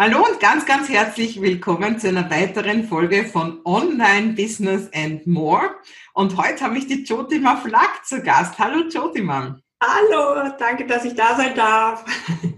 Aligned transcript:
Hallo 0.00 0.24
und 0.24 0.40
ganz, 0.40 0.64
ganz 0.64 0.88
herzlich 0.88 1.42
willkommen 1.42 1.98
zu 1.98 2.08
einer 2.08 2.30
weiteren 2.30 2.84
Folge 2.84 3.26
von 3.26 3.60
Online 3.66 4.32
Business 4.32 4.88
and 4.94 5.26
More. 5.26 5.74
Und 6.14 6.38
heute 6.38 6.64
habe 6.64 6.78
ich 6.78 6.86
die 6.86 7.04
Jotima 7.04 7.56
Flack 7.56 8.06
zu 8.06 8.22
Gast. 8.22 8.58
Hallo 8.58 8.88
Jotima. 8.88 9.60
Hallo, 9.78 10.54
danke, 10.58 10.86
dass 10.86 11.04
ich 11.04 11.14
da 11.14 11.36
sein 11.36 11.54
darf. 11.54 12.06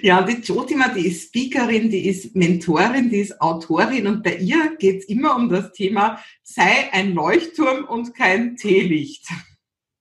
Ja, 0.00 0.22
die 0.22 0.40
Jotima, 0.40 0.88
die 0.88 1.08
ist 1.08 1.26
Speakerin, 1.26 1.90
die 1.90 2.08
ist 2.08 2.34
Mentorin, 2.34 3.10
die 3.10 3.18
ist 3.18 3.38
Autorin 3.42 4.06
und 4.06 4.22
bei 4.22 4.36
ihr 4.36 4.76
geht 4.78 5.00
es 5.00 5.08
immer 5.08 5.36
um 5.36 5.50
das 5.50 5.72
Thema, 5.72 6.18
sei 6.42 6.88
ein 6.92 7.12
Leuchtturm 7.12 7.84
und 7.84 8.14
kein 8.14 8.56
Teelicht. 8.56 9.28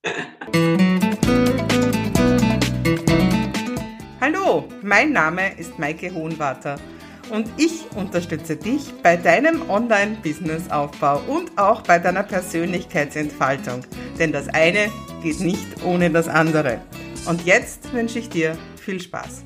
Hallo, 4.22 4.66
mein 4.82 5.14
Name 5.14 5.58
ist 5.58 5.80
Maike 5.80 6.14
Hohenwarter 6.14 6.76
und 7.32 7.48
ich 7.56 7.86
unterstütze 7.96 8.58
dich 8.58 8.94
bei 9.02 9.16
deinem 9.16 9.70
Online-Business-Aufbau 9.70 11.22
und 11.30 11.58
auch 11.58 11.84
bei 11.84 12.00
deiner 12.00 12.24
Persönlichkeitsentfaltung. 12.24 13.80
Denn 14.20 14.34
das 14.34 14.50
eine 14.50 14.92
geht 15.24 15.40
nicht 15.40 15.86
ohne 15.86 16.10
das 16.10 16.28
andere. 16.28 16.82
Und 17.30 17.46
jetzt 17.46 17.94
wünsche 17.94 18.20
ich 18.20 18.28
dir 18.28 18.58
viel 18.76 19.00
Spaß. 19.00 19.46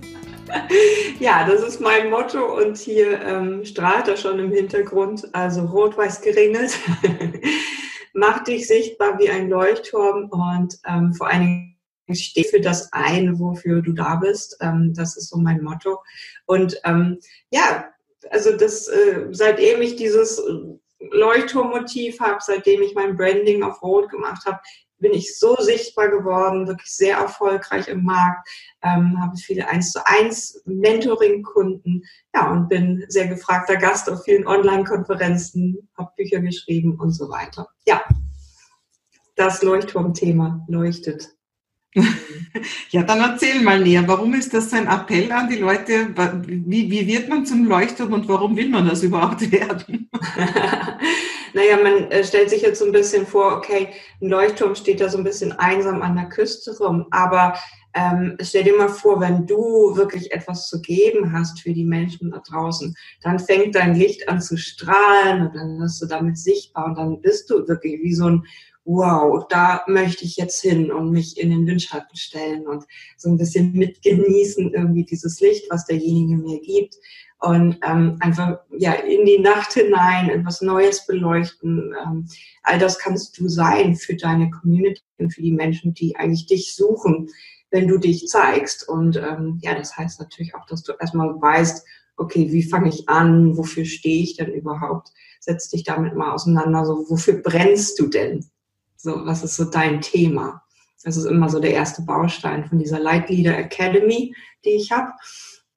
Ja, 1.20 1.48
das 1.48 1.62
ist 1.62 1.80
mein 1.80 2.10
Motto 2.10 2.58
und 2.58 2.76
hier 2.76 3.22
ähm, 3.22 3.64
strahlt 3.64 4.08
er 4.08 4.18
schon 4.18 4.40
im 4.40 4.52
Hintergrund, 4.52 5.30
also 5.34 5.66
rot-weiß 5.66 6.22
geringelt. 6.22 6.80
Mach 8.14 8.44
dich 8.44 8.68
sichtbar 8.68 9.20
wie 9.20 9.30
ein 9.30 9.50
Leuchtturm 9.50 10.30
und 10.30 10.80
ähm, 10.88 11.14
vor 11.14 11.28
allen 11.28 11.42
Dingen 11.42 11.73
steh 12.12 12.44
für 12.44 12.60
das 12.60 12.92
ein, 12.92 13.40
wofür 13.40 13.82
du 13.82 13.94
da 13.94 14.16
bist. 14.16 14.58
Ähm, 14.62 14.94
das 14.96 15.18
ist 15.18 15.30
so 15.30 15.38
mein 15.38 15.62
Motto. 15.62 16.00
Und 16.46 16.80
ähm, 16.84 17.20
ja, 17.50 17.86
also 18.30 18.56
das, 18.56 18.88
äh, 18.88 19.28
seitdem 19.32 19.82
ich 19.82 19.96
dieses 19.96 20.42
Leuchtturmmotiv 21.12 22.20
habe, 22.20 22.40
seitdem 22.42 22.82
ich 22.82 22.96
mein 22.96 23.18
Branding 23.18 23.64
auf 23.64 23.82
Rot 23.82 24.10
gemacht 24.10 24.46
habe, 24.46 24.60
bin 25.04 25.14
ich 25.14 25.38
so 25.38 25.56
sichtbar 25.58 26.10
geworden, 26.10 26.68
wirklich 26.68 26.90
sehr 26.96 27.18
erfolgreich 27.18 27.90
im 27.90 28.04
Markt, 28.04 28.48
ähm, 28.82 29.22
habe 29.22 29.36
viele 29.36 29.68
1 29.68 29.92
zu 29.92 30.08
1 30.08 30.64
Mentoring-Kunden, 30.66 32.04
ja, 32.34 32.50
und 32.52 32.70
bin 32.70 33.04
sehr 33.10 33.28
gefragter 33.28 33.76
Gast 33.76 34.10
auf 34.10 34.24
vielen 34.24 34.48
Online-Konferenzen, 34.48 35.90
habe 35.98 36.12
Bücher 36.16 36.40
geschrieben 36.40 36.98
und 37.00 37.12
so 37.12 37.30
weiter. 37.30 37.68
Ja, 37.86 38.02
das 39.36 39.62
Leuchtturmthema 39.62 40.66
leuchtet. 40.68 41.36
Ja, 42.90 43.04
dann 43.04 43.20
erzähl 43.20 43.62
mal 43.62 43.80
näher. 43.80 44.08
Warum 44.08 44.34
ist 44.34 44.54
das 44.54 44.70
so 44.70 44.78
ein 44.78 44.88
Appell 44.88 45.32
an 45.32 45.50
die 45.50 45.58
Leute? 45.58 46.14
Wie, 46.48 46.90
wie 46.90 47.08
wird 47.08 47.30
man 47.30 47.46
zum 47.46 47.66
Leuchtturm 47.66 48.14
und 48.14 48.28
warum 48.28 48.56
will 48.56 48.70
man 48.70 48.88
das 48.88 49.04
überhaupt 49.04 49.52
werden? 49.52 50.10
naja, 51.54 51.78
man 51.82 52.12
äh, 52.12 52.24
stellt 52.24 52.50
sich 52.50 52.62
jetzt 52.62 52.80
so 52.80 52.86
ein 52.86 52.92
bisschen 52.92 53.26
vor, 53.26 53.58
okay, 53.58 53.90
ein 54.22 54.30
Leuchtturm 54.30 54.76
steht 54.76 55.02
da 55.02 55.10
so 55.10 55.18
ein 55.18 55.24
bisschen 55.24 55.52
einsam 55.54 56.02
an 56.02 56.16
der 56.16 56.30
Küste 56.30 56.76
rum, 56.78 57.06
aber 57.12 57.56
ähm, 57.96 58.38
stell 58.42 58.64
dir 58.64 58.76
mal 58.76 58.90
vor, 58.90 59.20
wenn 59.20 59.46
du 59.46 59.96
wirklich 59.96 60.32
etwas 60.32 60.68
zu 60.68 60.82
geben 60.82 61.32
hast 61.32 61.62
für 61.62 61.74
die 61.74 61.86
Menschen 61.86 62.32
da 62.32 62.40
draußen, 62.40 62.96
dann 63.22 63.38
fängt 63.38 63.76
dein 63.76 63.96
Licht 63.96 64.28
an 64.30 64.42
zu 64.42 64.58
strahlen 64.58 65.48
und 65.48 65.56
dann 65.56 65.80
wirst 65.80 66.02
du 66.02 66.08
damit 66.08 66.38
sichtbar 66.38 66.86
und 66.86 66.98
dann 66.98 67.22
bist 67.22 67.52
du 67.52 67.68
wirklich 67.68 68.02
wie 68.02 68.16
so 68.16 68.28
ein 68.28 68.46
wow, 68.86 69.46
da 69.50 69.84
möchte 69.88 70.26
ich 70.26 70.36
jetzt 70.36 70.62
hin 70.62 70.92
und 70.92 71.12
mich 71.12 71.38
in 71.38 71.50
den 71.50 71.66
Windschatten 71.66 72.18
stellen 72.18 72.68
und 72.68 72.84
so 73.18 73.30
ein 73.30 73.38
bisschen 73.38 73.72
mitgenießen 73.74 74.74
irgendwie 74.74 75.06
dieses 75.06 75.40
Licht, 75.40 75.66
was 75.70 75.86
derjenige 75.86 76.36
mir 76.36 76.60
gibt 76.60 76.96
und 77.44 77.78
ähm, 77.86 78.18
einfach 78.22 78.60
ja 78.78 78.94
in 78.94 79.26
die 79.26 79.40
Nacht 79.40 79.74
hinein 79.74 80.30
etwas 80.30 80.62
Neues 80.62 81.06
beleuchten. 81.06 81.94
Ähm, 82.02 82.26
all 82.64 82.80
das 82.80 82.98
kannst 82.98 83.38
du 83.38 83.50
sein 83.50 83.96
für 83.96 84.16
deine 84.16 84.50
Community 84.50 85.02
und 85.18 85.34
für 85.34 85.42
die 85.42 85.52
Menschen, 85.52 85.94
die 85.94 86.16
eigentlich 86.16 86.46
dich 86.46 86.74
suchen, 86.74 87.30
wenn 87.70 87.90
du 87.90 87.98
dich 87.98 88.28
zeigst. 88.28 88.88
Und 88.88 89.18
ähm, 89.18 89.60
ja, 89.62 89.76
das 89.76 89.98
heißt 89.98 90.22
natürlich 90.22 90.56
auch, 90.56 90.66
dass 90.68 90.84
du 90.84 90.94
erstmal 90.98 91.30
weißt, 91.30 91.86
okay, 92.16 92.50
wie 92.52 92.64
fange 92.64 92.88
ich 92.88 93.10
an, 93.10 93.58
wofür 93.58 93.84
stehe 93.84 94.24
ich 94.24 94.38
denn 94.38 94.54
überhaupt? 94.54 95.10
Setz 95.42 95.70
dich 95.70 95.84
damit 95.84 96.16
mal 96.16 96.32
auseinander, 96.32 96.86
so 96.86 97.10
wofür 97.10 97.42
brennst 97.42 98.00
du 98.00 98.08
denn? 98.08 98.46
So, 99.04 99.26
was 99.26 99.44
ist 99.44 99.58
so 99.58 99.66
dein 99.66 100.00
Thema? 100.00 100.64
Das 101.04 101.18
ist 101.18 101.26
immer 101.26 101.50
so 101.50 101.60
der 101.60 101.74
erste 101.74 102.04
Baustein 102.04 102.64
von 102.64 102.80
dieser 102.80 103.00
Light 103.00 103.30
Leader 103.30 103.58
Academy, 103.58 104.34
die 104.64 104.70
ich 104.70 104.94
habe. 104.94 105.12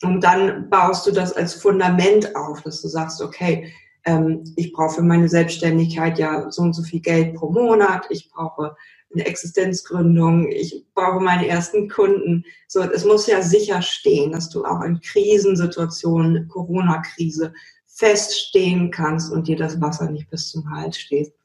Und 0.05 0.23
dann 0.23 0.71
baust 0.71 1.09
du 1.09 1.11
das 1.11 1.33
als 1.33 1.55
Fundament 1.55 2.37
auf, 2.37 2.63
dass 2.63 2.83
du 2.83 2.89
sagst, 2.89 3.21
okay, 3.21 3.73
ähm, 4.05 4.45
ich 4.55 4.73
brauche 4.73 4.95
für 4.95 5.03
meine 5.03 5.29
Selbstständigkeit 5.29 6.21
ja 6.21 6.49
so 6.53 6.63
und 6.63 6.73
so 6.73 6.85
viel 6.85 7.01
Geld 7.01 7.35
pro 7.35 7.51
Monat, 7.51 8.07
ich 8.11 8.31
brauche 8.31 8.77
eine 9.13 9.27
Existenzgründung, 9.27 10.49
ich 10.49 10.87
brauche 10.95 11.19
meine 11.19 11.49
ersten 11.49 11.89
Kunden. 11.89 12.45
So, 12.69 12.81
es 12.81 13.05
muss 13.05 13.27
ja 13.27 13.43
sicher 13.43 13.83
stehen, 13.83 14.31
dass 14.31 14.51
du 14.51 14.65
auch 14.65 14.83
in 14.83 15.01
Krisensituationen, 15.01 16.47
Corona-Krise, 16.47 17.53
feststehen 17.87 18.93
kannst 18.93 19.33
und 19.33 19.49
dir 19.49 19.57
das 19.57 19.81
Wasser 19.81 20.09
nicht 20.09 20.31
bis 20.31 20.51
zum 20.51 20.71
Hals 20.71 20.97
steht. 20.97 21.36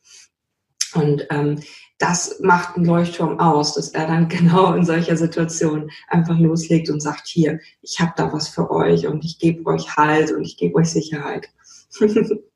Und 0.93 1.27
ähm, 1.29 1.59
das 1.97 2.39
macht 2.41 2.75
einen 2.75 2.85
Leuchtturm 2.85 3.39
aus, 3.39 3.75
dass 3.75 3.89
er 3.89 4.07
dann 4.07 4.27
genau 4.29 4.73
in 4.73 4.85
solcher 4.85 5.17
Situation 5.17 5.91
einfach 6.07 6.37
loslegt 6.37 6.89
und 6.89 7.01
sagt, 7.01 7.27
hier, 7.27 7.59
ich 7.81 7.99
habe 7.99 8.13
da 8.15 8.31
was 8.33 8.47
für 8.47 8.69
euch 8.71 9.07
und 9.07 9.23
ich 9.23 9.39
gebe 9.39 9.65
euch 9.67 9.95
Halt 9.95 10.31
und 10.31 10.43
ich 10.43 10.57
gebe 10.57 10.75
euch 10.75 10.89
Sicherheit. 10.89 11.49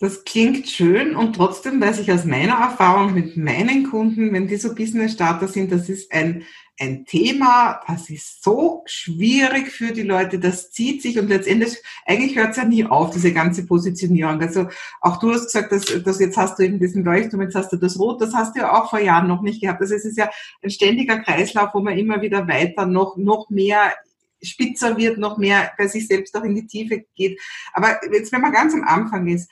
Das 0.00 0.22
klingt 0.22 0.68
schön 0.68 1.16
und 1.16 1.34
trotzdem 1.34 1.80
weiß 1.80 1.98
ich 1.98 2.12
aus 2.12 2.24
meiner 2.24 2.54
Erfahrung 2.54 3.14
mit 3.14 3.36
meinen 3.36 3.90
Kunden, 3.90 4.32
wenn 4.32 4.46
die 4.46 4.56
so 4.56 4.72
Business-Starter 4.72 5.48
sind, 5.48 5.72
das 5.72 5.88
ist 5.88 6.12
ein, 6.12 6.44
ein 6.78 7.04
Thema, 7.04 7.80
das 7.88 8.08
ist 8.08 8.44
so 8.44 8.84
schwierig 8.86 9.72
für 9.72 9.92
die 9.92 10.02
Leute, 10.02 10.38
das 10.38 10.70
zieht 10.70 11.02
sich 11.02 11.18
und 11.18 11.26
letztendlich, 11.26 11.78
eigentlich 12.06 12.36
hört 12.36 12.52
es 12.52 12.58
ja 12.58 12.64
nie 12.64 12.84
auf, 12.84 13.10
diese 13.10 13.32
ganze 13.32 13.66
Positionierung. 13.66 14.40
Also 14.40 14.68
auch 15.00 15.18
du 15.18 15.32
hast 15.32 15.46
gesagt, 15.46 15.72
dass, 15.72 15.86
dass 16.04 16.20
jetzt 16.20 16.36
hast 16.36 16.60
du 16.60 16.62
eben 16.62 16.78
diesen 16.78 17.02
Leuchtturm, 17.02 17.42
jetzt 17.42 17.56
hast 17.56 17.72
du 17.72 17.76
das 17.76 17.98
Rot, 17.98 18.22
das 18.22 18.34
hast 18.34 18.54
du 18.54 18.60
ja 18.60 18.80
auch 18.80 18.90
vor 18.90 19.00
Jahren 19.00 19.26
noch 19.26 19.42
nicht 19.42 19.60
gehabt. 19.60 19.80
Also 19.80 19.96
es 19.96 20.04
ist 20.04 20.16
ja 20.16 20.30
ein 20.62 20.70
ständiger 20.70 21.18
Kreislauf, 21.18 21.70
wo 21.74 21.80
man 21.80 21.98
immer 21.98 22.22
wieder 22.22 22.46
weiter 22.46 22.86
noch, 22.86 23.16
noch 23.16 23.50
mehr 23.50 23.92
spitzer 24.40 24.96
wird, 24.96 25.18
noch 25.18 25.38
mehr 25.38 25.72
bei 25.76 25.88
sich 25.88 26.06
selbst 26.06 26.36
auch 26.36 26.44
in 26.44 26.54
die 26.54 26.68
Tiefe 26.68 27.04
geht. 27.16 27.40
Aber 27.72 27.98
jetzt, 28.12 28.30
wenn 28.30 28.42
man 28.42 28.52
ganz 28.52 28.72
am 28.74 28.84
Anfang 28.84 29.26
ist, 29.26 29.50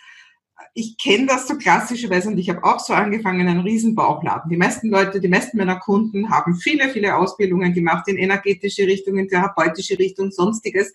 ich 0.79 0.99
kenne 0.99 1.25
das 1.25 1.49
so 1.49 1.57
klassischerweise 1.57 2.29
und 2.29 2.37
ich 2.37 2.51
habe 2.51 2.63
auch 2.63 2.79
so 2.79 2.93
angefangen, 2.93 3.49
einen 3.49 3.61
Riesenbauchladen. 3.61 4.51
Die 4.51 4.59
meisten 4.59 4.91
Leute, 4.91 5.21
die 5.21 5.29
meisten 5.29 5.57
meiner 5.57 5.81
Kunden 5.81 6.29
haben 6.29 6.55
viele, 6.55 6.91
viele 6.91 7.17
Ausbildungen 7.17 7.73
gemacht 7.73 8.07
in 8.09 8.19
energetische 8.19 8.87
Richtung, 8.87 9.17
in 9.17 9.27
therapeutische 9.27 9.99
Richtung, 9.99 10.31
sonstiges, 10.31 10.93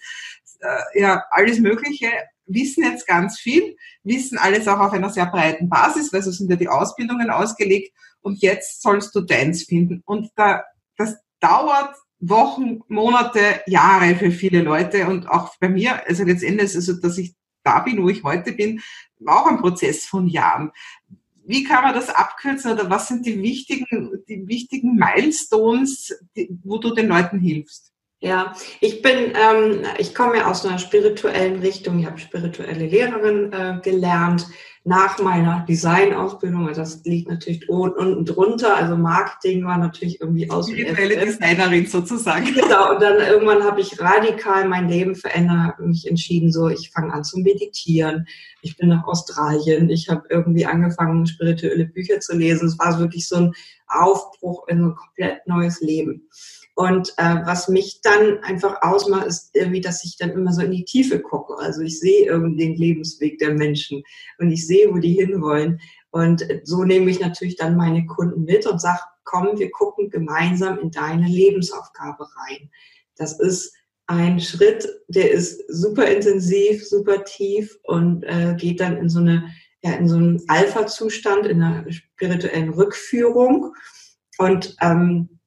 äh, 0.60 1.00
ja, 1.00 1.24
alles 1.32 1.60
Mögliche, 1.60 2.12
wissen 2.46 2.84
jetzt 2.84 3.08
ganz 3.08 3.40
viel, 3.40 3.76
wissen 4.04 4.38
alles 4.38 4.68
auch 4.68 4.80
auf 4.80 4.94
einer 4.94 5.10
sehr 5.10 5.26
breiten 5.26 5.68
Basis, 5.68 6.14
weil 6.14 6.22
so 6.22 6.30
sind 6.30 6.52
ja 6.52 6.58
die 6.58 6.70
Ausbildungen 6.70 7.32
ausgelegt 7.32 7.92
und 8.22 8.40
jetzt 8.44 8.84
sollst 8.84 9.16
du 9.16 9.22
deins 9.22 9.64
finden. 9.64 10.04
Und 10.06 10.30
da, 10.36 10.64
das 10.96 11.18
dauert 11.40 11.96
Wochen, 12.20 12.82
Monate, 12.88 13.40
Jahre 13.66 14.16
für 14.16 14.30
viele 14.30 14.62
Leute 14.62 15.08
und 15.08 15.28
auch 15.28 15.56
bei 15.60 15.70
mir, 15.70 16.08
also 16.08 16.24
letztendlich, 16.24 16.76
also 16.76 16.94
dass 17.02 17.18
ich 17.18 17.34
da 17.64 17.80
bin, 17.80 18.02
wo 18.02 18.10
ich 18.10 18.24
heute 18.24 18.54
bin, 18.54 18.82
war 19.20 19.42
auch 19.42 19.48
ein 19.48 19.60
Prozess 19.60 20.06
von 20.06 20.28
Jahren. 20.28 20.72
Wie 21.44 21.64
kann 21.64 21.84
man 21.84 21.94
das 21.94 22.10
abkürzen 22.10 22.72
oder 22.72 22.90
was 22.90 23.08
sind 23.08 23.26
die 23.26 23.42
wichtigen, 23.42 24.24
die 24.28 24.48
wichtigen 24.48 24.96
Milestones, 24.96 26.14
die, 26.36 26.50
wo 26.64 26.78
du 26.78 26.94
den 26.94 27.08
Leuten 27.08 27.40
hilfst? 27.40 27.91
Ja, 28.24 28.54
ich 28.82 29.02
bin, 29.02 29.34
ähm, 29.34 29.82
ich 29.98 30.14
komme 30.14 30.38
ja 30.38 30.46
aus 30.50 30.64
einer 30.64 30.78
spirituellen 30.78 31.60
Richtung. 31.60 32.00
Ich 32.00 32.06
habe 32.06 32.20
spirituelle 32.20 32.86
Lehrerin 32.86 33.52
äh, 33.52 33.80
gelernt 33.82 34.46
nach 34.84 35.20
meiner 35.20 35.66
Designausbildung. 35.68 36.68
Also 36.68 36.82
das 36.82 37.04
liegt 37.04 37.30
natürlich 37.30 37.68
unten 37.68 38.24
drunter. 38.26 38.76
Also 38.76 38.96
Marketing 38.96 39.66
war 39.66 39.80
natürlich 39.80 40.22
irgendwie 40.22 40.50
aus. 40.52 40.70
Spirituelle 40.70 41.18
Designerin 41.18 41.88
sozusagen. 41.88 42.46
Genau. 42.46 42.94
Und 42.94 43.02
dann 43.02 43.18
irgendwann 43.18 43.64
habe 43.64 43.82
ich 43.82 44.00
radikal 44.00 44.68
mein 44.68 44.88
Leben 44.88 45.16
verändert, 45.16 45.80
mich 45.80 46.08
entschieden, 46.08 46.52
so 46.52 46.70
ich 46.70 46.92
fange 46.92 47.14
an 47.14 47.24
zu 47.24 47.40
meditieren. 47.40 48.28
Ich 48.62 48.78
bin 48.78 48.90
nach 48.90 49.06
Australien. 49.06 49.90
Ich 49.90 50.10
habe 50.10 50.24
irgendwie 50.30 50.68
angefangen, 50.68 51.26
spirituelle 51.26 51.86
Bücher 51.86 52.20
zu 52.20 52.38
lesen. 52.38 52.68
Es 52.68 52.78
war 52.78 53.00
wirklich 53.00 53.28
so 53.28 53.38
ein 53.38 53.54
Aufbruch 53.92 54.68
in 54.68 54.86
ein 54.86 54.96
komplett 54.96 55.48
neues 55.48 55.82
Leben. 55.82 56.28
Und 56.76 57.14
äh, 57.18 57.36
was 57.46 57.68
mich 57.68 58.02
dann 58.02 58.40
einfach 58.40 58.82
ausmacht, 58.82 59.28
ist 59.28 59.52
irgendwie, 59.54 59.82
dass 59.82 60.04
ich 60.04 60.18
dann 60.18 60.32
immer 60.32 60.54
so 60.54 60.62
in 60.62 60.72
die 60.72 60.86
Tiefe 60.86 61.20
gucke. 61.20 61.58
Also 61.58 61.82
ich 61.82 62.00
sehe 62.00 62.26
irgendwie 62.26 62.66
den 62.66 62.76
Lebensweg 62.76 63.38
der 63.40 63.54
Menschen 63.54 64.04
und 64.40 64.52
ich 64.52 64.66
sehe, 64.66 64.92
wo 64.92 64.98
die 64.98 65.14
hinwollen. 65.14 65.80
Und 66.12 66.46
so 66.64 66.84
nehme 66.84 67.10
ich 67.10 67.20
natürlich 67.20 67.56
dann 67.56 67.78
meine 67.78 68.06
Kunden 68.06 68.44
mit 68.44 68.66
und 68.66 68.82
sage, 68.82 69.02
komm, 69.24 69.60
wir 69.60 69.72
gucken 69.72 70.10
gemeinsam 70.10 70.80
in 70.80 70.92
deine 70.92 71.28
Lebensaufgabe 71.28 72.28
rein. 72.36 72.70
Das 73.16 73.40
ist 73.40 73.74
ein 74.08 74.42
Schritt, 74.42 74.90
der 75.08 75.32
ist 75.32 75.64
super 75.70 76.06
intensiv, 76.06 76.86
super 76.86 77.24
tief 77.24 77.78
und 77.84 78.24
äh, 78.24 78.56
geht 78.58 78.82
dann 78.82 78.98
in 78.98 79.10
so 79.10 79.20
eine 79.20 79.46
ja, 79.84 79.94
in 79.94 80.08
so 80.08 80.16
einen 80.16 80.42
Alpha-Zustand, 80.48 81.48
in 81.48 81.62
einer 81.62 81.92
spirituellen 81.92 82.70
Rückführung. 82.70 83.74
Und 84.38 84.76
ähm, 84.82 85.40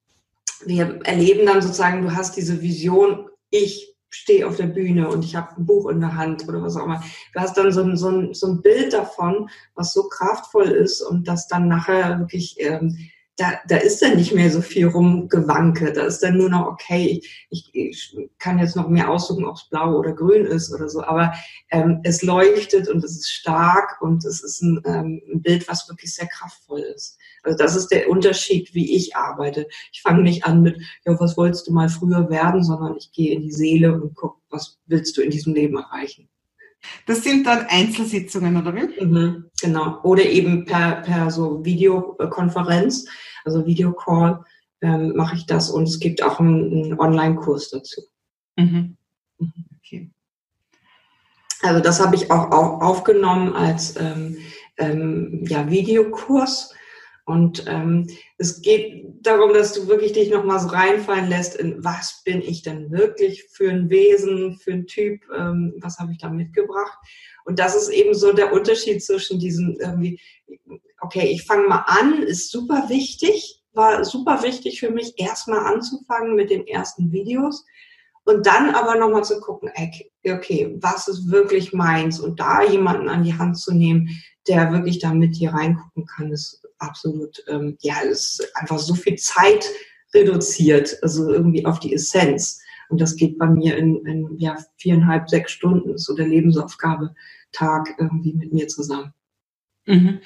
wir 0.65 1.01
erleben 1.05 1.47
dann 1.47 1.63
sozusagen, 1.63 2.03
du 2.03 2.15
hast 2.15 2.37
diese 2.37 2.61
Vision, 2.61 3.29
ich 3.51 3.95
stehe 4.11 4.47
auf 4.47 4.57
der 4.57 4.67
Bühne 4.67 5.09
und 5.09 5.25
ich 5.25 5.35
habe 5.35 5.57
ein 5.57 5.67
Buch 5.67 5.89
in 5.89 6.01
der 6.01 6.17
Hand 6.17 6.49
oder 6.49 6.63
was 6.63 6.77
auch 6.77 6.85
immer. 6.85 7.03
Du 7.33 7.41
hast 7.41 7.57
dann 7.57 7.73
so 7.73 7.83
ein, 7.83 7.97
so 7.97 8.09
ein, 8.09 8.35
so 8.35 8.47
ein 8.47 8.63
Bild 8.63 8.93
davon, 8.93 9.49
was 9.75 9.93
so 9.93 10.09
kraftvoll 10.09 10.69
ist 10.69 11.03
und 11.03 11.27
das 11.27 11.49
dann 11.49 11.67
nachher 11.67 12.21
wirklich 12.21 12.55
ähm, 12.59 12.97
da, 13.37 13.59
da 13.67 13.79
ist 13.79 14.01
dann 14.01 14.17
nicht 14.17 14.33
mehr 14.33 14.51
so 14.51 14.61
viel 14.61 14.87
rumgewanke. 14.87 15.93
Da 15.93 16.05
ist 16.05 16.21
dann 16.21 16.37
nur 16.37 16.51
noch, 16.51 16.67
okay, 16.67 17.21
ich, 17.51 17.71
ich 17.75 18.17
kann 18.39 18.61
jetzt 18.61 18.77
noch 18.77 18.89
mehr 18.89 19.11
aussuchen, 19.11 19.45
ob 19.45 19.57
es 19.57 19.69
blau 19.69 19.97
oder 19.99 20.13
grün 20.13 20.45
ist 20.45 20.73
oder 20.73 20.89
so. 20.89 21.03
Aber 21.03 21.33
ähm, 21.71 22.01
es 22.05 22.23
leuchtet 22.23 22.89
und 22.89 23.03
es 23.03 23.17
ist 23.17 23.33
stark 23.33 24.01
und 24.01 24.25
es 24.25 24.43
ist 24.43 24.63
ein, 24.63 24.81
ähm, 24.85 25.23
ein 25.33 25.43
Bild, 25.43 25.69
was 25.69 25.89
wirklich 25.89 26.15
sehr 26.15 26.29
kraftvoll 26.29 26.81
ist. 26.81 27.19
Also 27.43 27.59
das 27.59 27.75
ist 27.75 27.89
der 27.89 28.09
Unterschied, 28.09 28.73
wie 28.73 28.95
ich 28.95 29.17
arbeite. 29.17 29.67
Ich 29.93 30.01
fange 30.03 30.23
nicht 30.23 30.45
an 30.45 30.63
mit, 30.63 30.81
ja, 31.05 31.19
was 31.19 31.37
wolltest 31.37 31.67
du 31.67 31.73
mal 31.73 31.89
früher 31.89 32.31
werden, 32.31 32.63
sondern 32.63 32.97
ich 32.97 33.11
gehe 33.11 33.35
in 33.35 33.43
die 33.43 33.53
Seele 33.53 33.95
und 33.95 34.15
gucke, 34.15 34.41
was 34.49 34.79
willst 34.87 35.17
du 35.17 35.23
in 35.23 35.31
diesem 35.31 35.55
Leben 35.55 35.77
erreichen. 35.77 36.29
Das 37.07 37.23
sind 37.23 37.47
dann 37.47 37.67
Einzelsitzungen, 37.69 38.57
oder 38.57 38.75
wie? 38.75 39.05
Mhm, 39.05 39.51
genau. 39.61 40.01
Oder 40.03 40.25
eben 40.25 40.65
per, 40.65 41.03
per 41.03 41.31
so 41.31 41.65
Videokonferenz, 41.65 43.07
also 43.45 43.67
Videocall, 43.67 44.45
ähm, 44.81 45.15
mache 45.17 45.37
ich 45.37 45.47
das 45.47 45.71
und 45.71 45.85
es 45.85 45.99
gibt 45.99 46.23
auch 46.23 46.41
einen, 46.41 46.85
einen 46.85 47.01
Online-Kurs 47.01 47.71
dazu. 47.71 48.03
Mhm. 48.57 48.97
mhm. 49.39 49.53
Okay. 49.79 50.11
Also 51.63 51.81
das 51.81 52.01
habe 52.01 52.17
ich 52.17 52.31
auch, 52.31 52.51
auch 52.51 52.81
aufgenommen 52.83 53.55
als 53.55 53.97
ähm, 53.97 54.37
ähm, 54.77 55.45
ja, 55.47 55.71
Videokurs 55.71 56.75
und 57.27 57.65
ähm, 57.67 58.07
es 58.37 58.61
geht 58.61 59.07
darum, 59.23 59.55
dass 59.55 59.73
du 59.73 59.89
wirklich 59.89 60.13
dich 60.13 60.31
nochmal 60.31 60.61
so 60.61 60.69
reinfallen 60.69 61.29
lässt, 61.29 61.57
in 61.57 61.83
was 61.83 62.23
bin 62.25 62.43
ich 62.43 62.63
denn 62.63 62.91
wirklich 62.91 63.45
für 63.45 63.71
ein 63.71 63.89
Wesen, 63.89 64.59
für 64.59 64.73
ein 64.73 64.87
Typ, 64.87 65.23
ähm, 65.35 65.73
was 65.79 65.99
habe 65.99 66.13
ich 66.13 66.19
da 66.19 66.29
mitgebracht. 66.29 66.99
Und 67.47 67.59
das 67.59 67.75
ist 67.75 67.89
eben 67.89 68.15
so 68.15 68.33
der 68.33 68.53
Unterschied 68.53 69.03
zwischen 69.03 69.39
diesen 69.39 69.77
irgendwie, 69.81 70.21
okay, 71.01 71.29
ich 71.29 71.45
fange 71.45 71.67
mal 71.67 71.85
an, 71.87 72.23
ist 72.23 72.51
super 72.51 72.89
wichtig, 72.89 73.63
war 73.73 74.05
super 74.05 74.43
wichtig 74.43 74.81
für 74.81 74.91
mich, 74.91 75.15
erstmal 75.17 75.61
anzufangen 75.61 76.35
mit 76.35 76.51
den 76.51 76.67
ersten 76.67 77.11
Videos. 77.11 77.65
Und 78.27 78.47
dann 78.47 78.75
aber 78.75 78.97
nochmal 78.97 79.25
zu 79.25 79.39
gucken, 79.41 79.71
okay, 80.27 80.75
was 80.81 81.09
ist 81.09 81.31
wirklich 81.31 81.73
meins? 81.75 82.21
Und 82.21 82.41
da 82.41 82.63
jemanden 82.63 83.09
an 83.11 83.23
die 83.23 83.37
Hand 83.37 83.59
zu 83.59 83.73
nehmen, 83.75 84.09
der 84.49 84.73
wirklich 84.73 84.99
da 84.99 85.13
mit 85.15 85.37
dir 85.37 85.53
reingucken 85.53 86.07
kann, 86.07 86.33
ist 86.33 86.67
absolut, 86.79 87.43
ähm, 87.49 87.77
ja, 87.81 88.01
ist 88.01 88.47
einfach 88.55 88.79
so 88.79 88.95
viel 88.95 89.17
Zeit 89.17 89.67
reduziert, 90.13 90.97
also 91.03 91.31
irgendwie 91.31 91.65
auf 91.67 91.81
die 91.81 91.95
Essenz. 91.95 92.61
Und 92.89 93.01
das 93.01 93.17
geht 93.17 93.39
bei 93.39 93.47
mir 93.47 93.77
in, 93.77 94.05
in 94.07 94.39
ja, 94.39 94.57
viereinhalb, 94.77 95.29
sechs 95.29 95.53
Stunden, 95.53 95.97
so 95.99 96.15
der 96.15 96.29
Lebensaufgabe, 96.29 97.15
Tag 97.53 97.95
irgendwie 97.99 98.35
mit 98.35 98.53
mir 98.53 98.69
zusammen. 98.69 99.15
Mhm. 99.87 100.21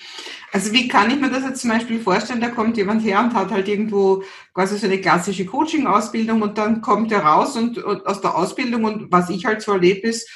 Also 0.52 0.72
wie 0.72 0.86
kann 0.86 1.10
ich 1.10 1.20
mir 1.20 1.30
das 1.30 1.44
jetzt 1.44 1.62
zum 1.62 1.70
Beispiel 1.70 1.98
vorstellen? 1.98 2.40
Da 2.40 2.48
kommt 2.48 2.76
jemand 2.76 3.04
her 3.04 3.20
und 3.20 3.34
hat 3.34 3.50
halt 3.50 3.68
irgendwo 3.68 4.22
quasi 4.54 4.78
so 4.78 4.86
eine 4.86 5.00
klassische 5.00 5.46
Coaching-Ausbildung 5.46 6.42
und 6.42 6.58
dann 6.58 6.80
kommt 6.80 7.10
er 7.10 7.20
raus 7.20 7.56
und, 7.56 7.78
und, 7.78 8.06
aus 8.06 8.20
der 8.20 8.36
Ausbildung 8.36 8.84
und 8.84 9.12
was 9.12 9.30
ich 9.30 9.44
halt 9.46 9.62
so 9.62 9.72
erlebe 9.72 10.08
ist, 10.08 10.30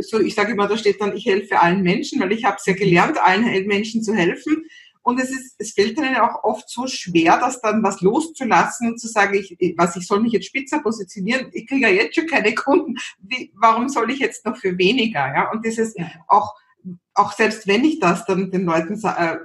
so 0.00 0.20
ich 0.20 0.34
sage 0.34 0.52
immer, 0.52 0.68
da 0.68 0.76
steht 0.76 1.00
dann, 1.00 1.16
ich 1.16 1.26
helfe 1.26 1.60
allen 1.60 1.82
Menschen, 1.82 2.20
weil 2.20 2.32
ich 2.32 2.44
habe 2.44 2.56
es 2.58 2.66
ja 2.66 2.74
gelernt, 2.74 3.18
allen 3.18 3.66
Menschen 3.66 4.02
zu 4.02 4.14
helfen. 4.14 4.64
Und 5.04 5.20
es 5.20 5.30
ist, 5.30 5.56
es 5.58 5.72
fällt 5.72 5.98
ihnen 5.98 6.16
auch 6.16 6.44
oft 6.44 6.68
so 6.68 6.86
schwer, 6.86 7.38
das 7.38 7.60
dann 7.60 7.82
was 7.82 8.00
loszulassen 8.00 8.88
und 8.88 8.98
zu 8.98 9.06
sagen, 9.06 9.34
ich, 9.34 9.54
was, 9.76 9.96
ich 9.96 10.06
soll 10.06 10.20
mich 10.20 10.32
jetzt 10.32 10.46
spitzer 10.46 10.80
positionieren, 10.80 11.50
ich 11.52 11.66
kriege 11.66 11.82
ja 11.82 11.92
jetzt 11.92 12.14
schon 12.14 12.26
keine 12.26 12.54
Kunden, 12.54 12.96
wie, 13.18 13.52
warum 13.54 13.90
soll 13.90 14.10
ich 14.10 14.18
jetzt 14.18 14.46
noch 14.46 14.56
für 14.56 14.78
weniger, 14.78 15.26
ja? 15.28 15.50
Und 15.50 15.62
dieses 15.62 15.94
ja. 15.94 16.10
auch, 16.26 16.54
auch 17.12 17.32
selbst 17.32 17.66
wenn 17.66 17.84
ich 17.84 18.00
das 18.00 18.24
dann 18.24 18.50
den 18.50 18.64
Leuten 18.64 18.94
äh, 18.94 19.36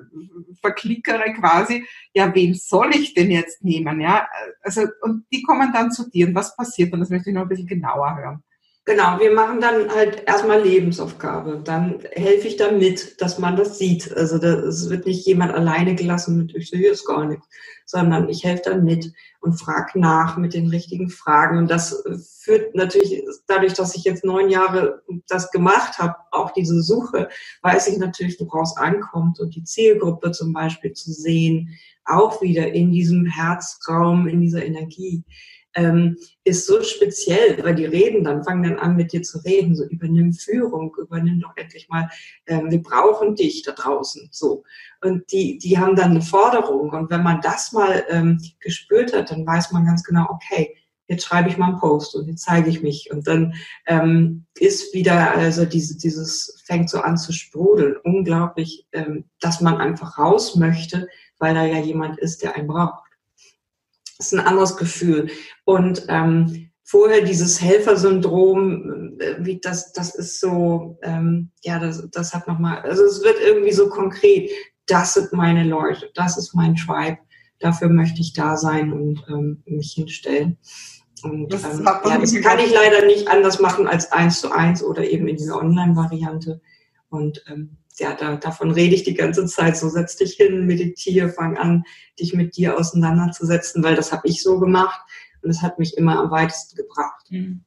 verklickere 0.62 1.34
quasi, 1.34 1.86
ja, 2.14 2.34
wen 2.34 2.54
soll 2.54 2.96
ich 2.96 3.14
denn 3.14 3.30
jetzt 3.30 3.62
nehmen, 3.62 4.00
ja? 4.00 4.30
Also, 4.62 4.84
und 5.02 5.26
die 5.34 5.44
kommen 5.44 5.74
dann 5.74 5.92
zu 5.92 6.10
dir 6.10 6.28
und 6.28 6.36
was 6.36 6.56
passiert 6.56 6.94
dann? 6.94 7.02
Das 7.02 7.10
möchte 7.10 7.32
ich 7.32 7.36
noch 7.36 7.42
ein 7.42 7.50
bisschen 7.50 7.68
genauer 7.68 8.16
hören. 8.16 8.44
Genau, 8.90 9.20
wir 9.20 9.32
machen 9.32 9.62
dann 9.62 9.88
halt 9.92 10.24
erstmal 10.26 10.64
Lebensaufgabe. 10.64 11.62
Dann 11.64 12.00
helfe 12.14 12.48
ich 12.48 12.58
da 12.58 12.72
mit, 12.72 13.22
dass 13.22 13.38
man 13.38 13.56
das 13.56 13.78
sieht. 13.78 14.12
Also 14.18 14.38
es 14.38 14.90
wird 14.90 15.06
nicht 15.06 15.28
jemand 15.28 15.54
alleine 15.54 15.94
gelassen 15.94 16.38
mit, 16.38 16.56
ich 16.56 16.72
sehe 16.72 16.82
jetzt 16.82 17.06
gar 17.06 17.24
nichts, 17.26 17.48
sondern 17.86 18.30
ich 18.30 18.44
helfe 18.44 18.64
dann 18.66 18.84
mit 18.84 19.14
und 19.42 19.62
frage 19.62 20.00
nach 20.00 20.38
mit 20.38 20.56
den 20.56 20.70
richtigen 20.70 21.12
Fragen. 21.12 21.60
Und 21.60 21.70
das 21.70 22.04
führt 22.40 22.74
natürlich, 22.74 23.22
dadurch, 23.46 23.74
dass 23.74 23.96
ich 23.96 24.06
jetzt 24.06 24.26
neun 24.26 24.50
Jahre 24.50 25.04
das 25.28 25.52
gemacht 25.52 26.00
habe, 26.00 26.16
auch 26.32 26.50
diese 26.50 26.82
Suche, 26.82 27.30
weiß 27.62 27.90
ich 27.90 28.00
natürlich, 28.00 28.40
woraus 28.40 28.76
ankommt 28.76 29.40
und 29.40 29.56
die 29.56 29.66
Zielgruppe 29.66 30.32
zum 30.32 30.52
Beispiel 30.52 30.94
zu 30.94 31.12
sehen, 31.12 31.78
auch 32.06 32.42
wieder 32.42 32.72
in 32.72 32.92
diesem 32.92 33.28
Herzraum, 33.28 34.28
in 34.28 34.42
dieser 34.42 34.66
Energie 34.66 35.24
ähm, 35.76 36.18
ist 36.44 36.66
so 36.66 36.82
speziell, 36.84 37.64
weil 37.64 37.76
die 37.76 37.86
reden 37.86 38.24
dann, 38.24 38.44
fangen 38.44 38.64
dann 38.64 38.80
an 38.80 38.96
mit 38.96 39.14
dir 39.14 39.22
zu 39.22 39.40
reden, 39.40 39.76
so 39.76 39.86
übernimm 39.86 40.34
Führung, 40.34 40.96
übernimm 40.98 41.40
doch 41.42 41.56
endlich 41.56 41.88
mal, 41.90 42.10
ähm, 42.48 42.72
wir 42.72 42.82
brauchen 42.82 43.36
dich 43.36 43.64
da 43.64 43.72
draußen, 43.74 44.30
so. 44.32 44.64
Und 45.02 45.32
die, 45.32 45.58
die 45.58 45.78
haben 45.78 45.96
dann 45.96 46.12
eine 46.12 46.22
Forderung. 46.22 46.90
Und 46.90 47.10
wenn 47.10 47.24
man 47.24 47.42
das 47.42 47.72
mal 47.72 48.04
ähm, 48.10 48.42
gespürt 48.60 49.14
hat, 49.14 49.32
dann 49.32 49.46
weiß 49.46 49.72
man 49.72 49.86
ganz 49.86 50.04
genau, 50.04 50.28
okay, 50.30 50.76
jetzt 51.08 51.26
schreibe 51.26 51.50
ich 51.50 51.58
mal 51.58 51.70
einen 51.70 51.80
Post 51.80 52.16
und 52.16 52.28
jetzt 52.28 52.44
zeige 52.44 52.70
ich 52.70 52.82
mich. 52.82 53.10
Und 53.12 53.28
dann 53.28 53.54
ähm, 53.88 54.46
ist 54.58 54.94
wieder 54.94 55.32
also 55.32 55.66
diese, 55.66 55.98
dieses 55.98 56.62
fängt 56.66 56.90
so 56.90 57.00
an 57.00 57.18
zu 57.18 57.32
sprudeln, 57.32 57.96
unglaublich, 58.04 58.88
ähm, 58.92 59.26
dass 59.40 59.62
man 59.62 59.78
einfach 59.78 60.18
raus 60.18 60.56
möchte, 60.56 61.08
weil 61.40 61.56
da 61.56 61.66
ja 61.66 61.80
jemand 61.80 62.20
ist, 62.20 62.44
der 62.44 62.56
einen 62.56 62.68
braucht 62.68 63.09
ist 64.20 64.34
ein 64.34 64.46
anderes 64.46 64.78
Gefühl. 64.78 65.30
Und 65.66 66.06
ähm, 66.10 66.70
vorher 66.84 67.22
dieses 67.22 67.62
Helfersyndrom, 67.62 69.18
äh, 69.20 69.36
wie 69.40 69.60
das, 69.60 69.94
das 69.94 70.16
ist 70.16 70.40
so, 70.40 70.98
ähm, 71.04 71.52
ja, 71.64 71.80
das, 71.80 72.08
das 72.12 72.34
hat 72.34 72.48
nochmal, 72.48 72.82
also 72.82 73.04
es 73.04 73.24
wird 73.24 73.38
irgendwie 73.40 73.72
so 73.72 73.90
konkret, 73.90 74.52
das 74.86 75.14
sind 75.14 75.32
meine 75.34 75.64
Leute, 75.64 76.10
das 76.16 76.38
ist 76.38 76.54
mein 76.54 76.76
Tribe, 76.76 77.20
dafür 77.60 77.90
möchte 77.90 78.22
ich 78.22 78.34
da 78.34 78.58
sein 78.58 78.92
und 78.92 79.24
ähm, 79.30 79.64
mich 79.66 79.94
hinstellen. 79.94 80.58
Und 81.22 81.52
das, 81.54 81.64
ähm, 81.64 81.86
ja, 81.86 82.18
das 82.18 82.34
kann 82.42 82.60
ich 82.60 82.74
leider 82.74 83.06
nicht 83.06 83.28
anders 83.28 83.60
machen 83.60 83.88
als 83.88 84.12
eins 84.12 84.42
zu 84.42 84.52
eins 84.52 84.84
oder 84.84 85.04
eben 85.08 85.28
in 85.28 85.38
dieser 85.38 85.58
Online-Variante. 85.58 86.62
Und 87.10 87.44
ähm, 87.48 87.78
ja, 88.00 88.14
da, 88.14 88.36
davon 88.36 88.72
rede 88.72 88.96
ich 88.96 89.04
die 89.04 89.14
ganze 89.14 89.46
Zeit. 89.46 89.78
So 89.78 89.90
setz 89.90 90.16
dich 90.16 90.34
hin, 90.34 90.66
meditiere, 90.66 91.30
fang 91.30 91.58
an, 91.58 91.84
dich 92.20 92.34
mit 92.34 92.58
dir 92.58 92.78
auseinanderzusetzen, 92.78 93.84
weil 93.84 93.96
das 93.96 94.12
habe 94.12 94.28
ich 94.28 94.42
so 94.42 94.60
gemacht 94.60 95.00
und 95.42 95.50
es 95.50 95.62
hat 95.62 95.80
mich 95.80 95.98
immer 95.98 96.20
am 96.20 96.32
weitesten 96.32 96.76
gebracht. 96.76 97.26
Mhm. 97.30 97.62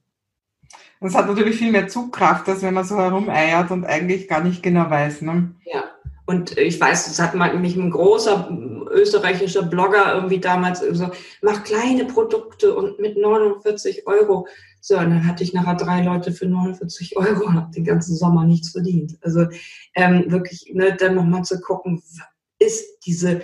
Das 1.01 1.15
hat 1.17 1.27
natürlich 1.27 1.57
viel 1.57 1.73
mehr 1.73 1.89
Zugkraft, 1.89 2.49
als 2.49 2.63
wenn 2.63 2.75
man 2.75 2.85
so 2.85 2.97
herumeiert 2.97 3.73
und 3.73 3.85
eigentlich 3.85 4.29
gar 4.29 4.43
nicht 4.43 4.63
genau 4.63 4.89
weiß. 4.89 5.23
Ne? 5.23 5.53
Ja, 5.65 5.85
und 6.27 6.57
ich 6.57 6.81
weiß, 6.81 7.07
das 7.07 7.21
hat 7.21 7.35
mal 7.35 7.59
mich 7.59 7.77
ein 7.77 7.91
großer 7.91 8.49
österreichischer 8.91 9.63
Blogger 9.63 10.15
irgendwie 10.15 10.39
damals 10.39 10.81
so, 10.81 11.11
mach 11.41 11.65
kleine 11.65 12.05
Produkte 12.05 12.75
und 12.75 13.01
mit 13.01 13.17
49 13.17 14.07
Euro. 14.07 14.47
So, 14.85 14.99
und 14.99 15.11
dann 15.11 15.27
hatte 15.29 15.45
ich 15.45 15.53
nachher 15.53 15.77
drei 15.77 16.03
Leute 16.03 16.33
für 16.33 16.47
49 16.47 17.17
Euro 17.17 17.47
und 17.47 17.55
habe 17.55 17.71
den 17.71 17.85
ganzen 17.85 18.17
Sommer 18.17 18.45
nichts 18.45 18.71
verdient. 18.71 19.17
Also 19.21 19.47
ähm, 19.95 20.25
wirklich, 20.27 20.73
ne, 20.75 20.97
dann 20.99 21.15
nochmal 21.15 21.45
zu 21.45 21.61
gucken, 21.61 22.03
ist 22.59 22.85
diese 23.07 23.43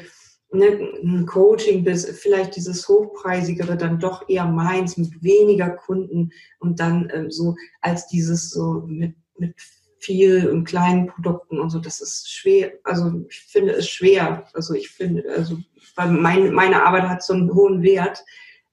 ne, 0.51 0.67
ein 1.01 1.27
Coaching 1.27 1.85
bis 1.85 2.07
vielleicht 2.07 2.57
dieses 2.57 2.89
hochpreisigere 2.89 3.77
dann 3.77 4.01
doch 4.01 4.29
eher 4.29 4.47
meins 4.47 4.97
mit 4.97 5.23
weniger 5.23 5.71
Kunden 5.71 6.33
und 6.59 6.81
dann 6.81 7.09
ähm, 7.15 7.31
so 7.31 7.55
als 7.83 8.09
dieses 8.09 8.51
so 8.51 8.83
mit, 8.89 9.15
mit 9.39 9.55
viel 10.01 10.49
und 10.49 10.65
kleinen 10.65 11.07
Produkten 11.07 11.61
und 11.61 11.71
so, 11.71 11.79
das 11.79 12.01
ist 12.01 12.33
schwer, 12.33 12.73
also 12.83 13.25
ich 13.29 13.41
finde 13.43 13.75
es 13.75 13.89
schwer. 13.89 14.45
Also 14.55 14.75
ich 14.75 14.91
finde, 14.91 15.25
also 15.37 15.57
weil 15.95 16.11
mein, 16.11 16.53
meine 16.53 16.85
Arbeit 16.85 17.05
hat 17.05 17.23
so 17.23 17.35
einen 17.35 17.55
hohen 17.55 17.83
Wert 17.83 18.25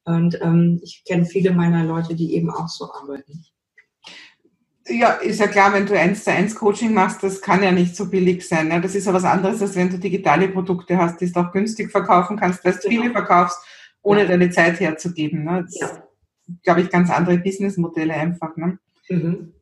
und 0.06 0.40
ähm, 0.42 0.80
ich 0.84 1.04
kenne 1.06 1.26
viele 1.26 1.52
meiner 1.52 1.84
Leute, 1.84 2.16
die 2.16 2.36
eben 2.36 2.50
auch 2.50 2.68
so 2.68 2.92
arbeiten. 2.92 3.46
Ja, 4.88 5.14
ist 5.14 5.40
ja 5.40 5.48
klar, 5.48 5.74
wenn 5.74 5.88
du 5.88 6.00
eins 6.00 6.24
zu 6.24 6.32
eins 6.32 6.54
Coaching 6.54 6.94
machst, 6.94 7.24
das 7.24 7.42
kann 7.42 7.64
ja 7.64 7.72
nicht 7.72 7.96
so 7.96 8.08
billig 8.08 8.48
sein. 8.48 8.68
Ne? 8.68 8.80
Das 8.82 8.94
ist 8.94 9.08
ja 9.08 9.14
was 9.14 9.24
anderes, 9.24 9.60
als 9.62 9.76
wenn 9.76 9.90
du 9.90 9.98
digitale 9.98 10.48
Produkte 10.48 10.98
hast, 10.98 11.20
die 11.20 11.32
du 11.32 11.40
auch 11.40 11.52
günstig 11.52 11.92
verkaufen 11.92 12.38
kannst, 12.38 12.64
weil 12.64 12.74
du 12.74 12.88
genau. 12.88 13.02
viele 13.02 13.12
verkaufst, 13.12 13.58
ohne 14.04 14.22
ja. 14.22 14.28
deine 14.28 14.52
Zeit 14.52 14.80
herzugeben. 14.80 15.44
Ne? 15.44 15.66
Ja. 15.72 16.04
glaube 16.62 16.82
ich, 16.82 16.92
ganz 16.92 17.10
andere 17.10 17.40
Businessmodelle 17.40 18.14
einfach. 18.14 18.56
Ne? 18.58 18.78
Mhm. 19.10 19.54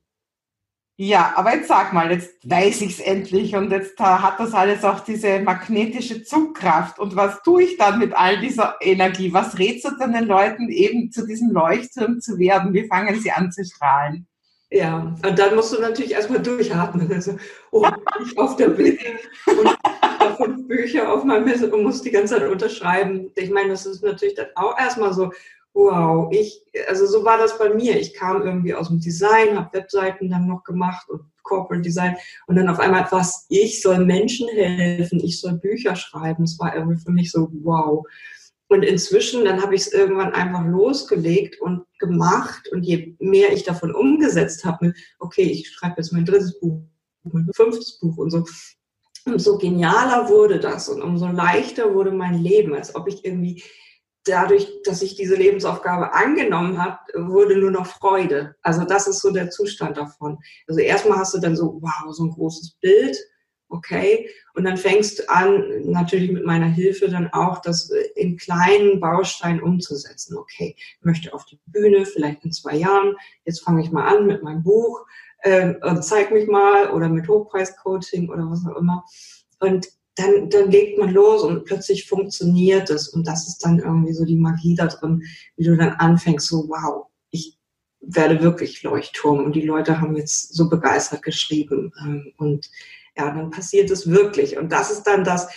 Ja, 0.96 1.34
aber 1.36 1.56
jetzt 1.56 1.70
sag 1.70 1.92
mal, 1.92 2.12
jetzt 2.12 2.48
weiß 2.48 2.82
ich's 2.82 3.00
endlich 3.00 3.56
und 3.56 3.72
jetzt 3.72 4.00
uh, 4.00 4.04
hat 4.04 4.40
das 4.40 4.54
alles 4.54 4.84
auch 4.84 5.00
diese 5.00 5.40
magnetische 5.40 6.24
Zugkraft. 6.24 7.00
Und 7.00 7.16
was 7.16 7.42
tue 7.42 7.64
ich 7.64 7.78
dann 7.78 7.98
mit 7.98 8.14
all 8.14 8.40
dieser 8.40 8.76
Energie? 8.80 9.34
Was 9.34 9.58
rätst 9.58 9.86
du 9.86 9.90
denn 10.00 10.14
den 10.14 10.26
Leuten 10.26 10.70
eben 10.70 11.12
zu 11.12 11.26
diesem 11.26 11.50
Leuchtturm 11.50 12.22
zu 12.22 12.38
werden? 12.38 12.74
Wie 12.74 12.88
fangen 12.88 13.20
sie 13.20 13.32
an 13.32 13.52
zu 13.52 13.66
strahlen? 13.66 14.28
Ja, 14.70 15.16
und 15.26 15.40
dann 15.40 15.56
musst 15.56 15.74
du 15.74 15.82
natürlich 15.82 16.12
erstmal 16.12 16.42
durchatmen. 16.42 17.12
Also, 17.12 17.38
oh, 17.72 17.88
ich 18.24 18.38
auf 18.38 18.56
der 18.56 18.70
Bühne 18.70 18.98
und 19.48 19.78
fünf 20.38 20.68
Bücher 20.68 21.12
auf 21.12 21.24
meinem 21.24 21.46
Messe 21.46 21.72
und 21.72 21.84
muss 21.84 22.02
die 22.02 22.12
ganze 22.12 22.36
Zeit 22.36 22.50
unterschreiben. 22.50 23.32
Ich 23.36 23.50
meine, 23.50 23.70
das 23.70 23.86
ist 23.86 24.04
natürlich 24.04 24.36
dann 24.36 24.48
auch 24.56 24.78
erstmal 24.80 25.14
so, 25.14 25.32
wow, 25.74 26.32
ich, 26.32 26.64
also 26.88 27.06
so 27.06 27.24
war 27.26 27.38
das 27.38 27.58
bei 27.58 27.74
mir. 27.74 28.00
Ich 28.00 28.14
kam 28.14 28.44
irgendwie 28.44 28.74
aus 28.74 28.90
dem 28.90 29.00
Design, 29.00 29.58
habe 29.58 29.78
Webseiten 29.78 30.30
dann 30.30 30.48
noch 30.48 30.64
gemacht 30.64 31.10
und 31.10 31.22
Corporate 31.44 31.82
Design 31.82 32.16
und 32.48 32.56
dann 32.56 32.70
auf 32.70 32.80
einmal 32.80 33.08
was, 33.12 33.46
ich 33.50 33.82
soll 33.82 34.06
Menschen 34.06 34.48
helfen, 34.50 35.20
ich 35.20 35.40
soll 35.40 35.54
Bücher 35.54 35.96
schreiben. 35.96 36.44
Es 36.44 36.58
war 36.60 36.76
irgendwie 36.76 37.02
für 37.02 37.12
mich 37.12 37.32
so, 37.32 37.50
wow. 37.64 38.06
Und 38.70 38.84
inzwischen, 38.84 39.46
dann 39.46 39.62
habe 39.62 39.76
ich 39.76 39.82
es 39.82 39.94
irgendwann 39.94 40.34
einfach 40.34 40.66
losgelegt 40.66 41.60
und 41.60 41.86
gemacht. 42.00 42.70
Und 42.72 42.84
je 42.84 43.16
mehr 43.20 43.52
ich 43.52 43.64
davon 43.64 43.94
umgesetzt 43.94 44.66
habe, 44.66 44.94
okay, 45.20 45.44
ich 45.44 45.70
schreibe 45.70 45.96
jetzt 45.98 46.14
mein 46.14 46.26
drittes 46.26 46.60
Buch, 46.60 46.82
mein 47.24 47.50
fünftes 47.54 48.00
Buch 48.00 48.18
und 48.18 48.32
so, 48.32 48.46
umso 49.26 49.58
genialer 49.58 50.30
wurde 50.30 50.60
das 50.60 50.90
und 50.90 51.02
umso 51.02 51.28
leichter 51.28 51.94
wurde 51.94 52.12
mein 52.12 52.42
Leben, 52.42 52.74
als 52.74 52.96
ob 52.96 53.08
ich 53.08 53.24
irgendwie 53.24 53.64
dadurch, 54.26 54.68
dass 54.84 55.02
ich 55.02 55.16
diese 55.16 55.36
Lebensaufgabe 55.36 56.14
angenommen 56.14 56.82
habe, 56.82 57.00
wurde 57.14 57.58
nur 57.58 57.72
noch 57.72 57.88
Freude. 57.88 58.56
Also 58.62 58.86
das 58.86 59.08
ist 59.08 59.20
so 59.20 59.32
der 59.32 59.50
Zustand 59.50 59.98
davon. 59.98 60.40
Also 60.68 60.80
erstmal 60.80 61.20
hast 61.20 61.34
du 61.34 61.40
dann 61.40 61.56
so, 61.56 61.80
wow, 61.82 62.14
so 62.14 62.24
ein 62.24 62.32
großes 62.32 62.78
Bild, 62.82 63.18
okay, 63.70 64.30
und 64.54 64.66
dann 64.66 64.78
fängst 64.78 65.20
du 65.20 65.30
an, 65.30 65.64
natürlich 65.84 66.32
mit 66.32 66.46
meiner 66.46 66.68
Hilfe 66.68 67.10
dann 67.10 67.28
auch, 67.34 67.60
das 67.60 67.92
in 68.16 68.38
kleinen 68.38 69.00
Bausteinen 69.00 69.62
umzusetzen. 69.62 70.38
Okay, 70.38 70.76
ich 70.78 71.04
möchte 71.04 71.34
auf 71.34 71.46
die 71.46 71.60
Bühne, 71.66 72.06
vielleicht 72.06 72.46
in 72.46 72.52
zwei 72.52 72.76
Jahren, 72.76 73.16
jetzt 73.46 73.64
fange 73.64 73.82
ich 73.82 73.92
mal 73.92 74.06
an 74.06 74.28
mit 74.28 74.44
meinem 74.44 74.64
Buch, 74.64 75.06
äh, 75.40 75.74
zeig 76.02 76.32
mich 76.32 76.48
mal 76.48 76.92
oder 76.92 77.10
mit 77.10 77.28
Hochpreiscoaching 77.28 78.30
oder 78.30 78.50
was 78.50 78.66
auch 78.66 78.78
immer. 78.78 79.04
Und 79.60 79.88
dann, 80.16 80.50
dann 80.50 80.70
legt 80.70 81.00
man 81.00 81.12
los 81.12 81.44
und 81.44 81.66
plötzlich 81.66 82.08
funktioniert 82.08 82.90
es. 82.90 83.08
Und 83.08 83.28
das 83.28 83.48
ist 83.48 83.66
dann 83.66 83.80
irgendwie 83.80 84.14
so 84.14 84.26
die 84.26 84.38
Magie 84.38 84.76
da 84.76 84.88
drin, 84.88 85.24
wie 85.56 85.66
du 85.66 85.76
dann 85.76 85.94
anfängst, 85.94 86.48
so 86.48 86.68
wow, 86.70 87.08
ich 87.32 87.58
werde 88.00 88.42
wirklich 88.42 88.84
Leuchtturm. 88.84 89.44
Und 89.44 89.56
die 89.56 89.66
Leute 89.66 90.00
haben 90.00 90.16
jetzt 90.16 90.54
so 90.54 90.70
begeistert 90.70 91.24
geschrieben. 91.24 91.92
Ähm, 92.04 92.34
und 92.38 92.70
ja, 93.18 93.32
dann 93.32 93.50
passiert 93.50 93.90
es 93.90 94.10
wirklich. 94.10 94.58
Und 94.58 94.72
das 94.72 94.92
ist 94.92 95.04
dann 95.04 95.24
das, 95.24 95.48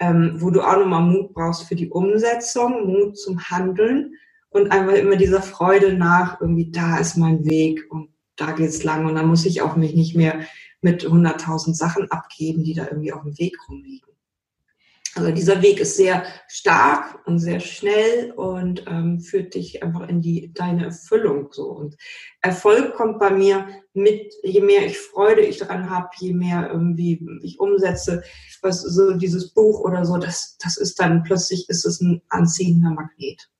ähm, 0.00 0.36
wo 0.38 0.50
du 0.50 0.62
auch 0.62 0.78
nochmal 0.78 1.02
Mut 1.02 1.34
brauchst 1.34 1.64
für 1.64 1.74
die 1.74 1.90
Umsetzung, 1.90 2.86
Mut 2.86 3.18
zum 3.18 3.40
Handeln 3.50 4.14
und 4.50 4.70
einfach 4.70 4.94
immer 4.94 5.16
dieser 5.16 5.42
Freude 5.42 5.92
nach, 5.92 6.40
irgendwie 6.40 6.70
da 6.70 6.98
ist 6.98 7.16
mein 7.16 7.44
Weg 7.44 7.84
und 7.90 8.10
da 8.36 8.52
geht's 8.52 8.84
lang. 8.84 9.04
Und 9.06 9.16
dann 9.16 9.26
muss 9.26 9.44
ich 9.44 9.60
auch 9.60 9.76
mich 9.76 9.94
nicht 9.94 10.16
mehr 10.16 10.40
mit 10.80 11.04
100.000 11.04 11.74
Sachen 11.74 12.10
abgeben, 12.10 12.64
die 12.64 12.74
da 12.74 12.86
irgendwie 12.86 13.12
auf 13.12 13.22
dem 13.22 13.38
Weg 13.38 13.56
rumliegen. 13.68 14.08
Also 15.14 15.32
dieser 15.32 15.62
Weg 15.62 15.80
ist 15.80 15.96
sehr 15.96 16.24
stark 16.46 17.26
und 17.26 17.40
sehr 17.40 17.58
schnell 17.58 18.30
und 18.32 18.84
ähm, 18.86 19.20
führt 19.20 19.54
dich 19.54 19.82
einfach 19.82 20.08
in 20.08 20.20
die 20.20 20.52
deine 20.54 20.86
Erfüllung 20.86 21.48
so. 21.50 21.70
Und 21.70 21.96
Erfolg 22.40 22.94
kommt 22.94 23.18
bei 23.18 23.30
mir 23.30 23.66
mit, 23.94 24.32
je 24.44 24.60
mehr 24.60 24.86
ich 24.86 24.98
Freude 24.98 25.40
ich 25.40 25.58
daran 25.58 25.90
habe, 25.90 26.08
je 26.20 26.34
mehr 26.34 26.70
irgendwie 26.70 27.26
ich 27.42 27.58
umsetze, 27.58 28.22
was 28.62 28.82
so 28.82 29.14
dieses 29.14 29.52
Buch 29.52 29.80
oder 29.80 30.04
so, 30.04 30.18
das, 30.18 30.56
das 30.58 30.76
ist 30.76 31.00
dann 31.00 31.24
plötzlich 31.24 31.68
ist 31.68 31.84
es 31.84 32.00
ein 32.00 32.22
anziehender 32.28 32.90
Magnet. 32.90 33.50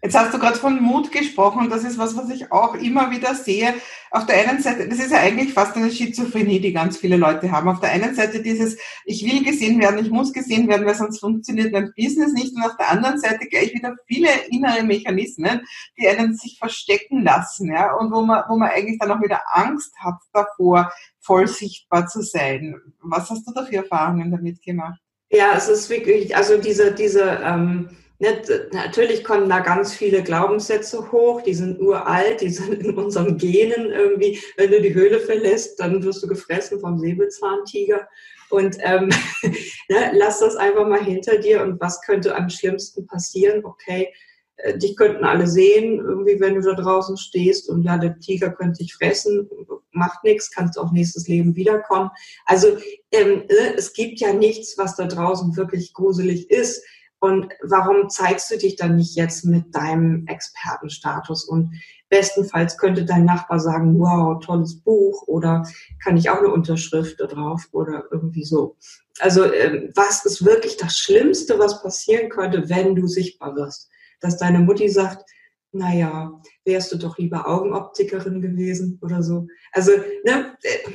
Jetzt 0.00 0.16
hast 0.16 0.32
du 0.32 0.38
gerade 0.38 0.56
von 0.56 0.80
Mut 0.80 1.10
gesprochen 1.10 1.68
das 1.70 1.84
ist 1.84 1.98
was, 1.98 2.16
was 2.16 2.30
ich 2.30 2.52
auch 2.52 2.74
immer 2.74 3.10
wieder 3.10 3.34
sehe. 3.34 3.74
Auf 4.10 4.26
der 4.26 4.48
einen 4.48 4.62
Seite, 4.62 4.88
das 4.88 5.00
ist 5.00 5.10
ja 5.10 5.18
eigentlich 5.18 5.52
fast 5.52 5.76
eine 5.76 5.90
Schizophrenie, 5.90 6.60
die 6.60 6.72
ganz 6.72 6.96
viele 6.96 7.16
Leute 7.16 7.50
haben. 7.50 7.68
Auf 7.68 7.80
der 7.80 7.90
einen 7.90 8.14
Seite 8.14 8.40
dieses, 8.40 8.78
ich 9.04 9.24
will 9.24 9.44
gesehen 9.44 9.80
werden, 9.80 9.98
ich 9.98 10.10
muss 10.10 10.32
gesehen 10.32 10.68
werden, 10.68 10.86
weil 10.86 10.94
sonst 10.94 11.18
funktioniert 11.18 11.72
mein 11.72 11.92
Business 11.96 12.32
nicht. 12.32 12.54
Und 12.54 12.62
auf 12.62 12.76
der 12.76 12.90
anderen 12.90 13.18
Seite 13.18 13.46
gleich 13.48 13.74
wieder 13.74 13.96
viele 14.06 14.28
innere 14.50 14.84
Mechanismen, 14.84 15.62
die 15.98 16.08
einen 16.08 16.34
sich 16.36 16.58
verstecken 16.58 17.22
lassen, 17.22 17.70
ja, 17.70 17.92
und 17.94 18.12
wo 18.12 18.22
man, 18.22 18.44
wo 18.48 18.56
man 18.56 18.70
eigentlich 18.70 18.98
dann 18.98 19.10
auch 19.10 19.20
wieder 19.20 19.42
Angst 19.52 19.92
hat 19.98 20.20
davor, 20.32 20.92
voll 21.20 21.48
sichtbar 21.48 22.06
zu 22.06 22.22
sein. 22.22 22.76
Was 23.00 23.28
hast 23.30 23.46
du 23.46 23.52
da 23.52 23.64
für 23.64 23.76
Erfahrungen 23.76 24.30
damit 24.30 24.62
gemacht? 24.62 25.00
Ja, 25.28 25.54
es 25.56 25.68
ist 25.68 25.90
wirklich, 25.90 26.34
also 26.34 26.56
diese, 26.56 26.94
diese, 26.94 27.40
ähm 27.44 27.90
Natürlich 28.20 29.22
kommen 29.22 29.48
da 29.48 29.60
ganz 29.60 29.94
viele 29.94 30.24
Glaubenssätze 30.24 31.12
hoch, 31.12 31.40
die 31.42 31.54
sind 31.54 31.80
uralt, 31.80 32.40
die 32.40 32.50
sind 32.50 32.82
in 32.82 32.98
unseren 32.98 33.38
Genen 33.38 33.92
irgendwie. 33.92 34.40
Wenn 34.56 34.72
du 34.72 34.82
die 34.82 34.92
Höhle 34.94 35.20
verlässt, 35.20 35.78
dann 35.78 36.02
wirst 36.02 36.24
du 36.24 36.26
gefressen 36.26 36.80
vom 36.80 36.98
Säbelzahntiger. 36.98 38.08
Und 38.50 38.76
ähm, 38.80 39.08
ne, 39.88 40.10
lass 40.14 40.40
das 40.40 40.56
einfach 40.56 40.88
mal 40.88 41.04
hinter 41.04 41.38
dir. 41.38 41.62
Und 41.62 41.80
was 41.80 42.00
könnte 42.02 42.34
am 42.34 42.50
schlimmsten 42.50 43.06
passieren? 43.06 43.64
Okay, 43.64 44.12
äh, 44.56 44.76
dich 44.76 44.96
könnten 44.96 45.24
alle 45.24 45.46
sehen, 45.46 46.00
irgendwie, 46.00 46.40
wenn 46.40 46.56
du 46.56 46.62
da 46.62 46.74
draußen 46.74 47.16
stehst. 47.16 47.68
Und 47.68 47.84
ja, 47.84 47.98
der 47.98 48.18
Tiger 48.18 48.50
könnte 48.50 48.82
dich 48.82 48.94
fressen, 48.94 49.48
macht 49.92 50.24
nichts, 50.24 50.50
kannst 50.50 50.76
auch 50.76 50.90
nächstes 50.90 51.28
Leben 51.28 51.54
wiederkommen. 51.54 52.10
Also 52.46 52.78
ähm, 53.12 53.44
äh, 53.48 53.74
es 53.76 53.92
gibt 53.92 54.18
ja 54.18 54.32
nichts, 54.32 54.76
was 54.76 54.96
da 54.96 55.06
draußen 55.06 55.56
wirklich 55.56 55.92
gruselig 55.92 56.50
ist 56.50 56.82
und 57.20 57.48
warum 57.62 58.08
zeigst 58.08 58.50
du 58.50 58.58
dich 58.58 58.76
dann 58.76 58.96
nicht 58.96 59.16
jetzt 59.16 59.44
mit 59.44 59.74
deinem 59.74 60.26
Expertenstatus? 60.26 61.44
Und 61.44 61.72
bestenfalls 62.08 62.78
könnte 62.78 63.04
dein 63.04 63.24
Nachbar 63.24 63.58
sagen, 63.58 63.98
wow, 63.98 64.38
tolles 64.44 64.80
Buch 64.80 65.26
oder 65.26 65.66
kann 66.02 66.16
ich 66.16 66.30
auch 66.30 66.38
eine 66.38 66.48
Unterschrift 66.48 67.20
da 67.20 67.26
drauf 67.26 67.68
oder 67.72 68.04
irgendwie 68.10 68.44
so. 68.44 68.76
Also 69.18 69.52
ähm, 69.52 69.90
was 69.94 70.24
ist 70.24 70.44
wirklich 70.44 70.76
das 70.76 70.96
Schlimmste, 70.96 71.58
was 71.58 71.82
passieren 71.82 72.28
könnte, 72.28 72.68
wenn 72.68 72.94
du 72.94 73.06
sichtbar 73.06 73.56
wirst? 73.56 73.88
Dass 74.20 74.36
deine 74.36 74.60
Mutti 74.60 74.88
sagt, 74.88 75.24
naja, 75.72 76.40
wärst 76.64 76.92
du 76.92 76.96
doch 76.96 77.18
lieber 77.18 77.48
Augenoptikerin 77.48 78.40
gewesen 78.40 78.98
oder 79.02 79.22
so. 79.22 79.46
Also, 79.72 79.92
ne, 80.24 80.56
äh, 80.62 80.90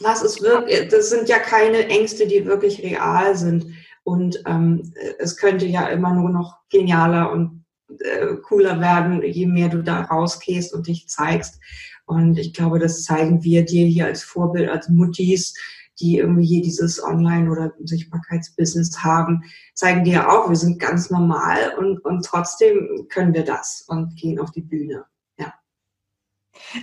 was 0.00 0.22
ist 0.22 0.42
wirklich, 0.42 0.88
das 0.88 1.10
sind 1.10 1.28
ja 1.28 1.38
keine 1.38 1.86
Ängste, 1.88 2.26
die 2.26 2.46
wirklich 2.46 2.82
real 2.82 3.36
sind. 3.36 3.66
Und 4.04 4.42
ähm, 4.46 4.92
es 5.18 5.36
könnte 5.36 5.66
ja 5.66 5.88
immer 5.88 6.14
nur 6.14 6.30
noch 6.30 6.58
genialer 6.70 7.32
und 7.32 7.64
äh, 8.00 8.36
cooler 8.42 8.80
werden, 8.80 9.22
je 9.22 9.46
mehr 9.46 9.68
du 9.68 9.82
da 9.82 10.02
rausgehst 10.02 10.72
und 10.74 10.86
dich 10.86 11.08
zeigst. 11.08 11.58
Und 12.06 12.38
ich 12.38 12.52
glaube, 12.52 12.78
das 12.78 13.02
zeigen 13.02 13.42
wir 13.42 13.64
dir 13.64 13.86
hier 13.86 14.06
als 14.06 14.22
Vorbild, 14.22 14.68
als 14.68 14.88
Muttis, 14.88 15.54
die 16.00 16.18
irgendwie 16.18 16.46
hier 16.46 16.62
dieses 16.62 17.02
Online- 17.02 17.50
oder 17.50 17.72
Sichtbarkeitsbusiness 17.82 19.02
haben, 19.02 19.42
zeigen 19.74 20.04
dir 20.04 20.28
auch, 20.28 20.48
wir 20.48 20.56
sind 20.56 20.78
ganz 20.78 21.10
normal 21.10 21.74
und, 21.78 22.04
und 22.04 22.24
trotzdem 22.24 23.06
können 23.08 23.32
wir 23.32 23.44
das 23.44 23.84
und 23.88 24.16
gehen 24.16 24.38
auf 24.38 24.50
die 24.50 24.62
Bühne. 24.62 25.04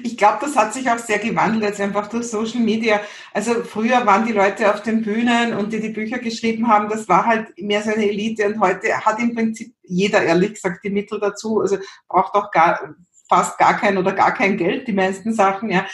Ich 0.04 0.18
glaube, 0.18 0.38
das 0.42 0.56
hat 0.56 0.74
sich 0.74 0.90
auch 0.90 0.98
sehr 0.98 1.20
gewandelt, 1.20 1.64
jetzt 1.64 1.82
einfach 1.82 2.08
durch 2.08 2.28
Social 2.28 2.62
Media. 2.62 3.02
Also 3.34 3.64
früher 3.64 4.06
waren 4.06 4.26
die 4.26 4.34
Leute 4.34 4.74
auf 4.74 4.82
den 4.82 5.02
Bühnen 5.02 5.54
und 5.54 5.74
die 5.74 5.80
die 5.80 5.90
Bücher 5.90 6.20
geschrieben 6.20 6.68
haben, 6.68 6.90
das 6.90 7.08
war 7.10 7.26
halt 7.26 7.58
mehr 7.58 7.82
so 7.82 7.92
eine 7.92 8.10
Elite 8.10 8.48
und 8.48 8.60
heute 8.60 9.06
hat 9.06 9.20
im 9.20 9.36
Prinzip 9.36 9.74
jeder, 9.84 10.24
ehrlich 10.24 10.54
gesagt, 10.54 10.84
die 10.84 10.90
Mittel 10.90 11.20
dazu. 11.20 11.62
Also 11.62 11.78
braucht 12.08 12.34
auch 12.34 12.52
gar, 12.52 12.96
fast 13.28 13.58
gar 13.58 13.78
kein 13.78 13.98
oder 13.98 14.14
gar 14.14 14.34
kein 14.34 14.58
Geld, 14.58 14.88
die 14.88 14.94
meisten 14.94 15.34
Sachen, 15.34 15.70
ja, 15.70 15.86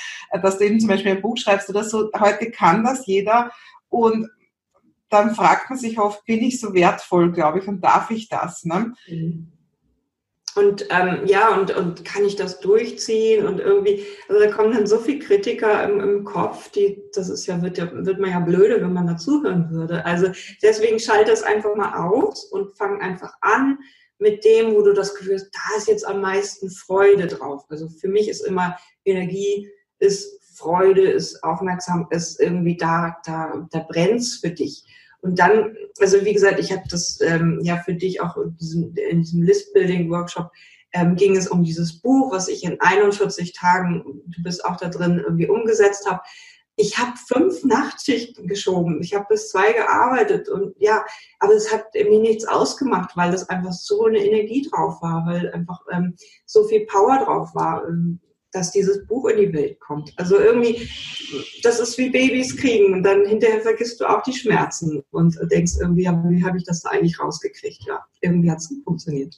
dass 0.42 0.58
du 0.58 0.66
eben 0.66 0.80
zum 0.80 0.90
Beispiel 0.90 1.12
ein 1.12 1.22
Buch 1.22 1.38
schreibst 1.38 1.70
oder 1.70 1.84
so. 1.84 2.10
Heute 2.20 2.52
kann 2.52 2.84
das 2.84 3.06
jeder 3.06 3.52
und 3.90 4.30
dann 5.10 5.36
fragt 5.36 5.70
man 5.70 5.80
sich 5.80 6.00
oft, 6.00 6.26
bin 6.26 6.42
ich 6.44 6.60
so 6.60 6.74
wertvoll, 6.74 7.32
glaube 7.32 7.60
ich, 7.60 7.68
und 7.68 7.82
darf 7.82 8.12
ich 8.12 8.28
das? 8.28 8.66
Ne? 8.66 8.94
Mhm. 9.08 9.57
Und 10.58 10.88
ähm, 10.90 11.22
ja, 11.26 11.56
und, 11.56 11.76
und 11.76 12.04
kann 12.04 12.26
ich 12.26 12.36
das 12.36 12.60
durchziehen? 12.60 13.46
Und 13.46 13.60
irgendwie, 13.60 14.04
also 14.28 14.42
da 14.42 14.52
kommen 14.52 14.74
dann 14.74 14.88
so 14.88 14.98
viele 14.98 15.20
Kritiker 15.20 15.84
im, 15.84 16.00
im 16.00 16.24
Kopf, 16.24 16.72
die, 16.72 17.04
das 17.14 17.30
ist 17.30 17.46
ja, 17.46 17.62
wird 17.62 17.78
ja, 17.78 17.88
wird 17.94 18.20
man 18.20 18.32
ja 18.32 18.40
blöde, 18.40 18.82
wenn 18.82 18.94
man 18.94 19.06
dazuhören 19.06 19.70
würde. 19.70 20.04
Also 20.04 20.32
deswegen 20.64 21.00
schalte 21.00 21.32
es 21.32 21.44
einfach 21.44 21.76
mal 21.76 22.10
aus 22.10 22.46
und 22.46 22.76
fang 22.76 23.02
einfach 23.02 23.34
an 23.42 23.78
mit 24.18 24.44
dem, 24.46 24.74
wo 24.74 24.82
du 24.82 24.94
das 24.94 25.14
Gefühl 25.14 25.36
hast, 25.36 25.52
da 25.54 25.78
ist 25.78 25.88
jetzt 25.88 26.08
am 26.08 26.22
meisten 26.22 26.72
Freude 26.72 27.28
drauf. 27.28 27.64
Also 27.70 27.88
für 27.90 28.08
mich 28.08 28.28
ist 28.28 28.42
immer 28.42 28.76
Energie, 29.06 29.70
ist 30.00 30.44
Freude, 30.56 31.02
ist 31.02 31.44
aufmerksam, 31.44 32.08
ist 32.10 32.40
irgendwie 32.40 32.78
da, 32.78 33.18
da, 33.26 33.68
da 33.70 33.80
brennt's 33.88 34.38
für 34.38 34.50
dich. 34.50 34.84
Und 35.22 35.40
dann, 35.40 35.76
also 36.00 36.24
wie 36.24 36.34
gesagt, 36.34 36.60
ich 36.60 36.72
habe 36.72 36.84
das 36.90 37.20
ähm, 37.22 37.60
ja 37.64 37.78
für 37.78 37.94
dich 37.94 38.22
auch 38.22 38.38
in 38.38 38.56
diesem, 38.58 38.96
in 38.96 39.22
diesem 39.22 39.42
List-Building-Workshop 39.44 40.52
ähm, 40.94 41.16
ging 41.16 41.36
es 41.36 41.48
um 41.48 41.64
dieses 41.64 42.00
Buch, 42.02 42.32
was 42.32 42.48
ich 42.48 42.64
in 42.64 42.80
41 42.80 43.54
Tagen, 43.54 44.04
du 44.26 44.44
bist 44.44 44.64
auch 44.64 44.78
da 44.78 44.90
drin, 44.90 45.22
irgendwie 45.24 45.48
umgesetzt 45.48 46.10
habe. 46.10 46.22
Ich 46.80 47.00
habe 47.00 47.14
fünf 47.28 47.64
Nachtschichten 47.64 48.48
geschoben. 48.48 49.02
Ich 49.02 49.16
habe 49.16 49.26
bis 49.30 49.50
zwei 49.50 49.74
gearbeitet 49.74 50.48
und 50.48 50.76
ja, 50.78 51.04
aber 51.40 51.54
es 51.54 51.74
hat 51.74 51.86
mir 51.96 52.20
nichts 52.20 52.46
ausgemacht, 52.46 53.18
weil 53.18 53.32
das 53.32 53.50
einfach 53.50 53.74
so 53.74 54.06
eine 54.06 54.24
Energie 54.24 54.68
drauf 54.70 55.02
war, 55.02 55.26
weil 55.26 55.52
einfach 55.52 55.82
ähm, 55.92 56.16
so 56.46 56.66
viel 56.66 56.86
Power 56.86 57.26
drauf 57.26 57.56
war. 57.56 57.84
Dass 58.54 58.72
dieses 58.72 59.06
Buch 59.06 59.28
in 59.28 59.38
die 59.38 59.54
Welt 59.54 59.80
kommt. 59.80 60.14
Also 60.16 60.40
irgendwie, 60.40 60.90
das 61.64 61.80
ist 61.80 61.98
wie 61.98 62.10
Babys 62.10 62.56
kriegen 62.56 62.94
und 62.94 63.04
dann 63.04 63.26
hinterher 63.26 63.62
vergisst 63.62 64.00
du 64.00 64.06
auch 64.06 64.24
die 64.24 64.34
Schmerzen 64.34 65.04
und 65.12 65.38
denkst 65.52 65.74
irgendwie, 65.80 66.04
wie 66.04 66.44
habe 66.44 66.58
ich 66.58 66.64
das 66.64 66.82
da 66.82 66.92
eigentlich 66.92 67.20
rausgekriegt? 67.20 67.84
Ja, 67.86 68.04
irgendwie 68.22 68.50
hat 68.50 68.60
es 68.60 68.74
funktioniert. 68.84 69.38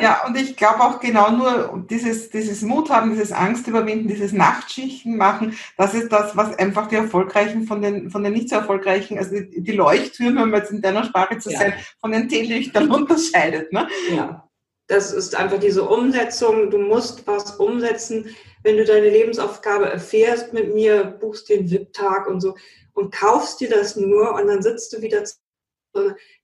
Ja, 0.00 0.26
und 0.26 0.36
ich 0.36 0.56
glaube 0.56 0.80
auch 0.80 1.00
genau 1.00 1.30
nur 1.30 1.86
dieses, 1.88 2.28
dieses 2.28 2.60
Mut 2.60 2.90
haben, 2.90 3.10
dieses 3.10 3.32
Angst 3.32 3.66
überwinden, 3.66 4.06
dieses 4.06 4.32
Nachtschichten 4.32 5.16
machen, 5.16 5.54
das 5.78 5.94
ist 5.94 6.12
das, 6.12 6.36
was 6.36 6.58
einfach 6.58 6.88
die 6.88 6.96
Erfolgreichen 6.96 7.66
von 7.66 7.80
den, 7.80 8.10
von 8.10 8.22
den 8.22 8.34
nicht 8.34 8.50
so 8.50 8.56
erfolgreichen, 8.56 9.18
also 9.18 9.34
die, 9.34 9.62
die 9.62 9.72
Leuchttürme, 9.72 10.42
um 10.42 10.52
jetzt 10.52 10.72
in 10.72 10.82
deiner 10.82 11.04
Sprache 11.04 11.38
zu 11.38 11.50
ja. 11.50 11.58
sein, 11.58 11.74
von 12.00 12.12
den 12.12 12.28
Teelichtern 12.28 12.90
unterscheidet. 12.92 13.72
Ne? 13.72 13.88
Ja. 14.14 14.46
Das 14.92 15.10
ist 15.10 15.34
einfach 15.34 15.58
diese 15.58 15.84
Umsetzung. 15.84 16.70
Du 16.70 16.76
musst 16.76 17.26
was 17.26 17.56
umsetzen. 17.56 18.26
Wenn 18.62 18.76
du 18.76 18.84
deine 18.84 19.08
Lebensaufgabe 19.08 19.86
erfährst 19.86 20.52
mit 20.52 20.74
mir, 20.74 21.04
buchst 21.04 21.48
den 21.48 21.70
VIP-Tag 21.70 22.28
und 22.28 22.42
so 22.42 22.54
und 22.92 23.10
kaufst 23.10 23.60
dir 23.60 23.70
das 23.70 23.96
nur 23.96 24.34
und 24.34 24.48
dann 24.48 24.60
sitzt 24.60 24.92
du 24.92 25.00
wieder 25.00 25.24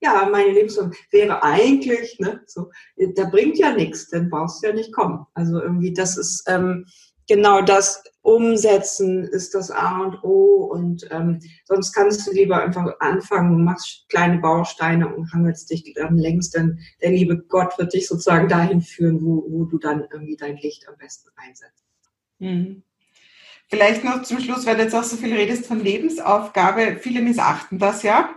ja, 0.01 0.27
meine 0.31 0.51
Lebensaufgabe 0.51 0.95
wäre 1.11 1.43
eigentlich, 1.43 2.19
ne, 2.19 2.41
so, 2.45 2.71
da 3.15 3.25
bringt 3.25 3.57
ja 3.57 3.71
nichts, 3.71 4.09
dann 4.09 4.29
brauchst 4.29 4.63
du 4.63 4.67
ja 4.67 4.73
nicht 4.73 4.93
kommen. 4.93 5.25
Also 5.33 5.61
irgendwie, 5.61 5.93
das 5.93 6.17
ist 6.17 6.43
ähm, 6.47 6.85
genau 7.29 7.61
das 7.61 8.03
Umsetzen 8.21 9.23
ist 9.23 9.55
das 9.55 9.71
A 9.71 10.01
und 10.01 10.23
O 10.23 10.65
und 10.65 11.07
ähm, 11.09 11.39
sonst 11.63 11.93
kannst 11.93 12.27
du 12.27 12.31
lieber 12.31 12.61
einfach 12.61 12.99
anfangen, 12.99 13.63
machst 13.63 14.09
kleine 14.09 14.39
Bausteine 14.39 15.15
und 15.15 15.31
hangelst 15.31 15.69
dich 15.69 15.93
dann 15.95 16.17
längst, 16.17 16.55
denn 16.55 16.79
der 17.01 17.11
liebe 17.11 17.37
Gott 17.37 17.77
wird 17.77 17.93
dich 17.93 18.07
sozusagen 18.07 18.49
dahin 18.49 18.81
führen, 18.81 19.23
wo, 19.23 19.45
wo 19.47 19.63
du 19.65 19.77
dann 19.77 20.05
irgendwie 20.11 20.35
dein 20.35 20.57
Licht 20.57 20.89
am 20.89 20.97
besten 20.97 21.29
einsetzt. 21.37 21.85
Mhm. 22.39 22.83
Vielleicht 23.69 24.03
noch 24.03 24.23
zum 24.23 24.39
Schluss, 24.39 24.65
weil 24.65 24.75
du 24.75 24.83
jetzt 24.83 24.95
auch 24.95 25.03
so 25.03 25.15
viel 25.15 25.33
redest 25.33 25.67
von 25.67 25.79
Lebensaufgabe. 25.79 26.97
Viele 26.99 27.21
missachten 27.21 27.77
das 27.77 28.03
ja 28.03 28.35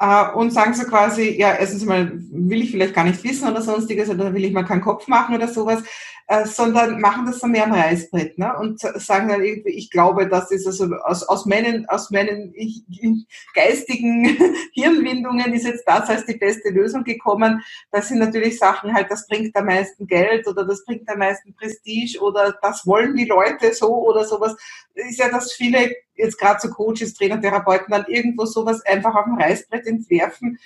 äh, 0.00 0.32
und 0.32 0.50
sagen 0.50 0.72
so 0.74 0.84
quasi, 0.84 1.36
ja, 1.38 1.54
erstens 1.54 1.84
mal 1.84 2.10
will 2.14 2.62
ich 2.62 2.70
vielleicht 2.70 2.94
gar 2.94 3.04
nicht 3.04 3.22
wissen 3.22 3.48
oder 3.48 3.60
sonstiges 3.60 4.08
oder 4.08 4.32
will 4.32 4.44
ich 4.44 4.52
mal 4.52 4.64
keinen 4.64 4.80
Kopf 4.80 5.06
machen 5.08 5.34
oder 5.34 5.46
sowas, 5.46 5.82
äh, 6.26 6.46
sondern 6.46 7.00
machen 7.00 7.26
das 7.26 7.38
so 7.40 7.46
mehr 7.46 7.64
am 7.64 7.72
Reißbrett 7.72 8.38
ne? 8.38 8.56
und 8.58 8.80
sagen 8.80 9.28
dann 9.28 9.42
irgendwie, 9.42 9.70
ich 9.70 9.90
glaube, 9.90 10.26
das 10.26 10.50
ist 10.50 10.66
also 10.66 10.86
aus, 11.04 11.22
aus 11.24 11.44
meinen, 11.44 11.86
aus 11.88 12.10
meinen 12.10 12.52
ich, 12.54 12.82
geistigen 13.54 14.38
Hirnwindungen 14.72 15.52
ist 15.52 15.66
jetzt 15.66 15.84
das 15.86 16.08
als 16.08 16.24
die 16.24 16.38
beste 16.38 16.70
Lösung 16.70 17.04
gekommen. 17.04 17.62
Das 17.90 18.08
sind 18.08 18.20
natürlich 18.20 18.58
Sachen 18.58 18.94
halt, 18.94 19.10
das 19.10 19.26
bringt 19.26 19.54
am 19.54 19.66
meisten 19.66 20.06
Geld 20.06 20.48
oder 20.48 20.64
das 20.64 20.82
bringt 20.86 21.06
am 21.10 21.18
meisten 21.18 21.54
Prestige 21.54 22.20
oder 22.20 22.56
das 22.62 22.86
wollen 22.86 23.16
die 23.16 23.26
Leute 23.26 23.74
so 23.74 24.08
oder 24.08 24.24
sowas. 24.24 24.56
Ist 24.94 25.18
ja, 25.18 25.28
dass 25.28 25.52
viele 25.52 25.90
jetzt 26.20 26.38
gerade 26.38 26.60
so 26.60 26.68
Coaches, 26.68 27.14
Trainer, 27.14 27.40
Therapeuten 27.40 27.90
dann 27.90 28.06
irgendwo 28.06 28.44
sowas 28.44 28.84
einfach 28.86 29.14
auf 29.14 29.24
dem 29.24 29.38
Reißbrett 29.38 29.86
entwerfen, 29.86 30.58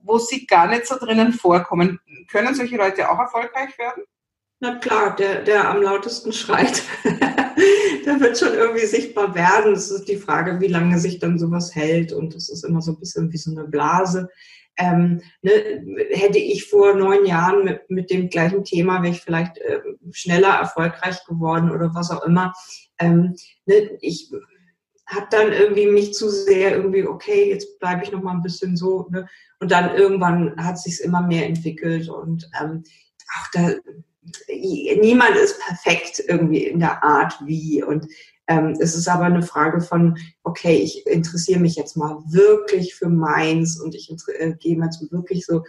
wo 0.00 0.18
sie 0.18 0.46
gar 0.46 0.68
nicht 0.68 0.86
so 0.86 0.96
drinnen 0.98 1.32
vorkommen. 1.32 2.00
Können 2.30 2.54
solche 2.54 2.76
Leute 2.76 3.10
auch 3.10 3.18
erfolgreich 3.18 3.78
werden? 3.78 4.04
Na 4.60 4.76
klar, 4.76 5.14
der, 5.14 5.42
der 5.42 5.68
am 5.68 5.82
lautesten 5.82 6.32
schreit, 6.32 6.82
der 7.04 8.20
wird 8.20 8.38
schon 8.38 8.54
irgendwie 8.54 8.86
sichtbar 8.86 9.34
werden. 9.34 9.74
Es 9.74 9.90
ist 9.90 10.08
die 10.08 10.16
Frage, 10.16 10.60
wie 10.60 10.66
lange 10.66 10.98
sich 10.98 11.20
dann 11.20 11.38
sowas 11.38 11.76
hält. 11.76 12.12
Und 12.12 12.34
das 12.34 12.48
ist 12.48 12.64
immer 12.64 12.80
so 12.80 12.92
ein 12.92 12.98
bisschen 12.98 13.32
wie 13.32 13.36
so 13.36 13.52
eine 13.52 13.64
Blase. 13.68 14.28
Ähm, 14.76 15.20
ne, 15.42 15.52
hätte 16.10 16.38
ich 16.38 16.68
vor 16.68 16.94
neun 16.94 17.24
Jahren 17.24 17.64
mit, 17.64 17.88
mit 17.90 18.10
dem 18.10 18.28
gleichen 18.30 18.64
Thema, 18.64 19.02
wäre 19.02 19.12
ich 19.12 19.20
vielleicht 19.20 19.58
äh, 19.58 19.80
schneller 20.12 20.54
erfolgreich 20.54 21.24
geworden 21.26 21.70
oder 21.70 21.94
was 21.94 22.10
auch 22.10 22.24
immer. 22.24 22.52
Ähm, 22.98 23.36
ne, 23.66 23.98
ich 24.00 24.30
habe 25.08 25.26
dann 25.30 25.52
irgendwie 25.52 25.86
mich 25.86 26.12
zu 26.12 26.28
sehr 26.28 26.76
irgendwie, 26.76 27.06
okay, 27.06 27.50
jetzt 27.50 27.78
bleibe 27.78 28.04
ich 28.04 28.12
noch 28.12 28.22
mal 28.22 28.32
ein 28.32 28.42
bisschen 28.42 28.76
so. 28.76 29.08
Ne? 29.10 29.26
Und 29.58 29.70
dann 29.70 29.96
irgendwann 29.96 30.54
hat 30.56 30.78
sich 30.78 31.00
immer 31.00 31.22
mehr 31.22 31.46
entwickelt 31.46 32.08
und 32.08 32.48
ähm, 32.60 32.84
auch 33.38 33.46
da, 33.52 33.72
niemand 35.00 35.36
ist 35.36 35.60
perfekt 35.60 36.22
irgendwie 36.26 36.64
in 36.64 36.80
der 36.80 37.02
Art 37.02 37.34
wie 37.44 37.82
und 37.82 38.06
ähm, 38.46 38.76
es 38.80 38.94
ist 38.94 39.08
aber 39.08 39.24
eine 39.24 39.42
Frage 39.42 39.80
von, 39.80 40.16
okay, 40.42 40.76
ich 40.76 41.06
interessiere 41.06 41.60
mich 41.60 41.76
jetzt 41.76 41.96
mal 41.96 42.18
wirklich 42.30 42.94
für 42.94 43.10
meins 43.10 43.78
und 43.78 43.94
ich 43.94 44.10
äh, 44.38 44.54
gehe 44.54 44.78
mal 44.78 44.90
so 44.90 45.10
wirklich 45.10 45.44
so 45.44 45.64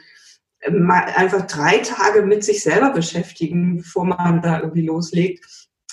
äh, 0.60 0.72
einfach 0.72 1.46
drei 1.48 1.80
Tage 1.80 2.22
mit 2.22 2.44
sich 2.44 2.64
selber 2.64 2.92
beschäftigen, 2.92 3.78
bevor 3.78 4.06
man 4.06 4.42
da 4.42 4.62
irgendwie 4.62 4.86
loslegt. 4.86 5.46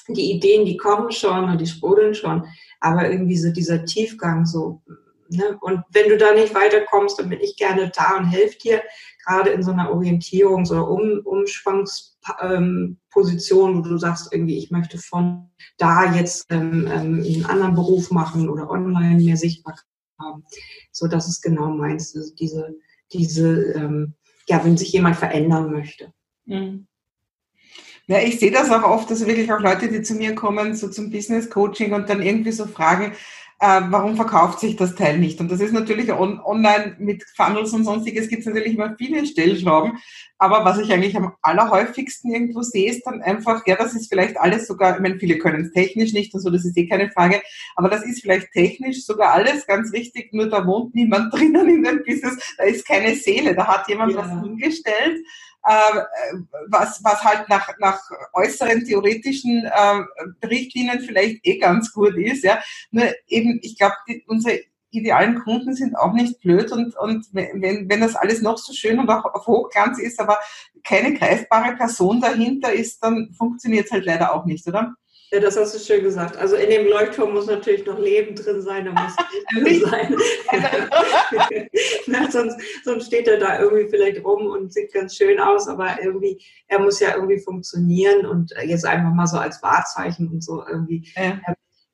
Die 0.09 0.31
Ideen, 0.31 0.65
die 0.65 0.77
kommen 0.77 1.11
schon 1.11 1.51
und 1.51 1.61
die 1.61 1.67
sprudeln 1.67 2.15
schon 2.15 2.47
aber 2.81 3.11
irgendwie 3.11 3.37
so 3.37 3.51
dieser 3.51 3.85
Tiefgang 3.85 4.47
so. 4.47 4.83
Ne? 5.29 5.59
Und 5.61 5.83
wenn 5.93 6.09
du 6.09 6.17
da 6.17 6.33
nicht 6.35 6.55
weiterkommst, 6.55 7.19
dann 7.19 7.29
bin 7.29 7.41
ich 7.41 7.57
gerne 7.57 7.91
da 7.95 8.17
und 8.17 8.27
helfe 8.27 8.59
dir, 8.59 8.83
gerade 9.27 9.51
in 9.51 9.63
so 9.63 9.73
einer 9.73 9.93
Orientierungs- 9.93 10.71
oder 10.71 10.89
um 10.89 11.21
Umschwangsposition, 11.25 13.71
ähm, 13.71 13.79
wo 13.79 13.83
du 13.89 13.99
sagst, 13.99 14.33
irgendwie, 14.33 14.57
ich 14.59 14.71
möchte 14.71 14.99
von 14.99 15.51
da 15.79 16.15
jetzt 16.15 16.47
ähm, 16.51 16.87
ähm, 16.91 17.25
einen 17.25 17.47
anderen 17.47 17.75
Beruf 17.75 18.11
machen 18.11 18.49
oder 18.49 18.71
online 18.71 19.23
mehr 19.23 19.37
sichtbar 19.37 19.77
haben. 20.19 20.45
So, 20.93 21.09
das 21.09 21.29
ist 21.29 21.43
genau 21.43 21.71
meins, 21.71 22.17
also 22.17 22.35
diese, 22.35 22.75
diese, 23.13 23.73
ähm, 23.73 24.15
ja, 24.49 24.65
wenn 24.65 24.77
sich 24.77 24.93
jemand 24.93 25.17
verändern 25.17 25.73
möchte. 25.73 26.13
Mhm. 26.45 26.87
Ja, 28.09 28.21
ich 28.21 28.39
sehe 28.39 28.53
das 28.53 28.71
auch 28.71 28.85
oft, 28.85 29.11
dass 29.11 29.27
wirklich 29.27 29.53
auch 29.53 29.59
Leute, 29.59 29.89
die 29.89 30.03
zu 30.03 30.15
mir 30.15 30.35
kommen, 30.37 30.77
so 30.77 30.89
zum 30.89 31.11
Business 31.11 31.51
Coaching 31.51 31.93
und 31.93 32.09
dann 32.09 32.23
irgendwie 32.23 32.53
so 32.53 32.67
fragen, 32.67 33.13
äh, 33.59 33.81
warum 33.89 34.17
verkauft 34.17 34.61
sich 34.61 34.77
das 34.77 34.95
Teil 34.95 35.19
nicht? 35.19 35.41
Und 35.41 35.51
das 35.51 35.61
ist 35.61 35.73
natürlich 35.73 36.13
on 36.13 36.39
online 36.41 36.95
mit 36.99 37.25
Funnels 37.37 37.73
und 37.73 37.85
sonstiges 37.85 38.29
gibt 38.29 38.41
es 38.41 38.47
natürlich 38.47 38.75
immer 38.75 38.95
viele 38.97 39.27
Stellschrauben. 39.27 39.99
Aber 40.39 40.65
was 40.65 40.79
ich 40.79 40.93
eigentlich 40.93 41.17
am 41.17 41.33
allerhäufigsten 41.43 42.33
irgendwo 42.33 42.63
sehe, 42.63 42.91
ist 42.91 43.05
dann 43.07 43.23
einfach, 43.23 43.67
ja, 43.67 43.75
das 43.75 43.95
ist 43.95 44.09
vielleicht 44.09 44.37
alles 44.39 44.67
sogar, 44.69 44.97
ich 44.97 45.03
meine, 45.03 45.19
viele 45.19 45.39
können 45.39 45.65
es 45.65 45.73
technisch 45.73 46.13
nicht 46.13 46.33
und 46.35 46.41
so, 46.41 46.51
das 46.51 46.65
ist 46.65 46.77
eh 46.77 46.87
keine 46.87 47.11
Frage, 47.11 47.41
aber 47.75 47.89
das 47.89 48.05
ist 48.05 48.21
vielleicht 48.21 48.53
technisch 48.53 49.05
sogar 49.05 49.33
alles 49.33 49.67
ganz 49.67 49.93
richtig, 49.93 50.33
nur 50.35 50.49
da 50.49 50.67
wohnt 50.67 50.95
niemand 50.95 51.33
drinnen 51.35 51.69
in 51.69 51.83
dem 51.83 52.05
Business, 52.05 52.37
da 52.59 52.65
ist 52.65 52.87
keine 52.87 53.17
Seele, 53.17 53.55
da 53.55 53.67
hat 53.67 53.89
jemand 53.89 54.13
ja. 54.13 54.19
was 54.19 54.43
hingestellt 54.43 55.25
was, 56.69 57.03
was 57.03 57.25
halt 57.25 57.49
nach, 57.49 57.69
nach 57.79 58.01
äußeren 58.33 58.85
theoretischen 58.85 59.65
äh, 59.65 60.47
Richtlinien 60.47 61.01
vielleicht 61.01 61.47
eh 61.47 61.59
ganz 61.59 61.93
gut 61.93 62.17
ist. 62.17 62.45
Ja. 62.45 62.61
Nur 62.91 63.07
eben, 63.27 63.59
ich 63.63 63.77
glaube, 63.77 63.97
unsere 64.27 64.61
idealen 64.91 65.41
Kunden 65.41 65.75
sind 65.75 65.97
auch 65.97 66.13
nicht 66.13 66.41
blöd 66.41 66.73
und, 66.73 66.97
und 66.97 67.27
wenn, 67.33 67.89
wenn 67.89 68.01
das 68.01 68.17
alles 68.17 68.41
noch 68.41 68.57
so 68.59 68.73
schön 68.73 68.99
und 68.99 69.11
auch 69.11 69.25
auf 69.25 69.47
Hochglanz 69.47 69.99
ist, 69.99 70.21
aber 70.21 70.39
keine 70.85 71.15
greifbare 71.15 71.77
Person 71.77 72.21
dahinter 72.21 72.73
ist, 72.73 73.03
dann 73.03 73.33
funktioniert 73.37 73.87
es 73.87 73.93
halt 73.93 74.07
leider 74.07 74.35
auch 74.35 74.47
nicht, 74.47 74.67
oder? 74.67 74.95
Ja, 75.37 75.43
das 75.43 75.59
hast 75.59 75.75
du 75.75 75.79
schön 75.79 76.03
gesagt. 76.03 76.35
Also 76.39 76.57
in 76.57 76.71
dem 76.71 76.87
Leuchtturm 76.87 77.35
muss 77.35 77.47
natürlich 77.47 77.85
noch 77.85 77.99
Leben 77.99 78.35
drin 78.35 78.63
sein, 78.63 78.87
da 78.87 78.93
muss 78.93 79.15
drin 79.53 79.81
sein. 79.85 80.17
Na, 82.07 82.31
sonst, 82.31 82.59
sonst 82.85 83.09
steht 83.09 83.29
er 83.29 83.37
da 83.37 83.61
irgendwie 83.61 83.87
vielleicht 83.87 84.25
rum 84.25 84.47
und 84.47 84.73
sieht 84.73 84.95
ganz 84.95 85.15
schön 85.15 85.39
aus, 85.39 85.69
aber 85.69 86.03
irgendwie, 86.03 86.43
er 86.69 86.79
muss 86.79 87.01
ja 87.01 87.15
irgendwie 87.15 87.39
funktionieren 87.39 88.25
und 88.25 88.55
jetzt 88.65 88.87
einfach 88.87 89.13
mal 89.13 89.27
so 89.27 89.37
als 89.37 89.63
Wahrzeichen 89.63 90.29
und 90.29 90.43
so 90.43 90.65
irgendwie. 90.67 91.07
Ja. 91.15 91.39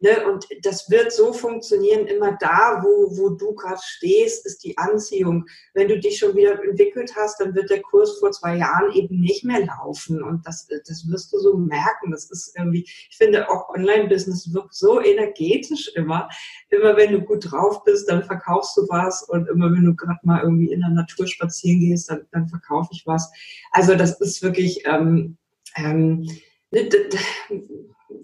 Ne? 0.03 0.27
Und 0.27 0.49
das 0.63 0.91
wird 0.91 1.13
so 1.13 1.33
funktionieren, 1.33 2.09
immer 2.09 2.37
da, 2.41 2.83
wo, 2.83 3.17
wo 3.17 3.31
du 3.31 3.55
gerade 3.55 3.81
stehst, 3.81 4.45
ist 4.47 4.65
die 4.65 4.77
Anziehung. 4.77 5.47
Wenn 5.75 5.87
du 5.87 6.01
dich 6.01 6.19
schon 6.19 6.35
wieder 6.35 6.61
entwickelt 6.61 7.15
hast, 7.17 7.41
dann 7.41 7.55
wird 7.55 7.71
der 7.71 7.83
Kurs 7.83 8.19
vor 8.19 8.33
zwei 8.33 8.57
Jahren 8.57 8.93
eben 8.95 9.21
nicht 9.21 9.45
mehr 9.45 9.65
laufen. 9.65 10.21
Und 10.21 10.45
das, 10.45 10.67
das 10.67 11.09
wirst 11.09 11.33
du 11.33 11.39
so 11.39 11.57
merken. 11.57 12.11
Das 12.11 12.29
ist 12.33 12.53
irgendwie, 12.59 12.83
ich 12.83 13.17
finde 13.17 13.49
auch 13.49 13.69
Online-Business 13.69 14.53
wirkt 14.53 14.75
so 14.75 15.01
energetisch 15.01 15.93
immer. 15.95 16.29
Immer 16.71 16.97
wenn 16.97 17.13
du 17.13 17.21
gut 17.21 17.53
drauf 17.53 17.85
bist, 17.85 18.11
dann 18.11 18.25
verkaufst 18.25 18.77
du 18.77 18.89
was. 18.89 19.23
Und 19.23 19.49
immer 19.49 19.71
wenn 19.71 19.85
du 19.85 19.95
gerade 19.95 20.19
mal 20.25 20.43
irgendwie 20.43 20.73
in 20.73 20.81
der 20.81 20.91
Natur 20.91 21.29
spazieren 21.29 21.79
gehst, 21.79 22.11
dann, 22.11 22.27
dann 22.33 22.49
verkaufe 22.49 22.89
ich 22.91 23.07
was. 23.07 23.31
Also 23.71 23.95
das 23.95 24.21
ist 24.21 24.43
wirklich, 24.43 24.83
ähm, 24.85 25.37
ähm, 25.77 26.29
ne, 26.73 26.89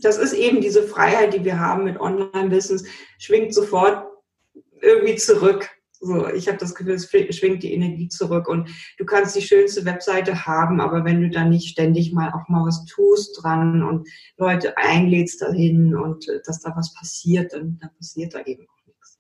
das 0.00 0.18
ist 0.18 0.32
eben 0.32 0.60
diese 0.60 0.82
Freiheit, 0.82 1.34
die 1.34 1.44
wir 1.44 1.58
haben 1.58 1.84
mit 1.84 2.00
Online-Business, 2.00 2.84
schwingt 3.18 3.54
sofort 3.54 4.06
irgendwie 4.80 5.16
zurück. 5.16 5.68
So, 6.00 6.28
ich 6.28 6.46
habe 6.46 6.58
das 6.58 6.76
Gefühl, 6.76 6.94
es 6.94 7.10
schwingt 7.36 7.64
die 7.64 7.72
Energie 7.72 8.08
zurück 8.08 8.46
und 8.48 8.70
du 8.98 9.04
kannst 9.04 9.34
die 9.34 9.42
schönste 9.42 9.84
Webseite 9.84 10.46
haben, 10.46 10.80
aber 10.80 11.04
wenn 11.04 11.20
du 11.20 11.28
da 11.28 11.44
nicht 11.44 11.70
ständig 11.70 12.12
mal 12.12 12.30
auch 12.30 12.48
mal 12.48 12.64
was 12.64 12.84
tust 12.84 13.42
dran 13.42 13.82
und 13.82 14.08
Leute 14.36 14.76
einlädst 14.76 15.42
dahin 15.42 15.96
und 15.96 16.28
äh, 16.28 16.40
dass 16.44 16.60
da 16.60 16.72
was 16.76 16.94
passiert, 16.94 17.52
dann, 17.52 17.78
dann 17.80 17.90
passiert 17.96 18.34
da 18.34 18.42
eben 18.42 18.64
auch 18.68 18.86
nichts. 18.86 19.18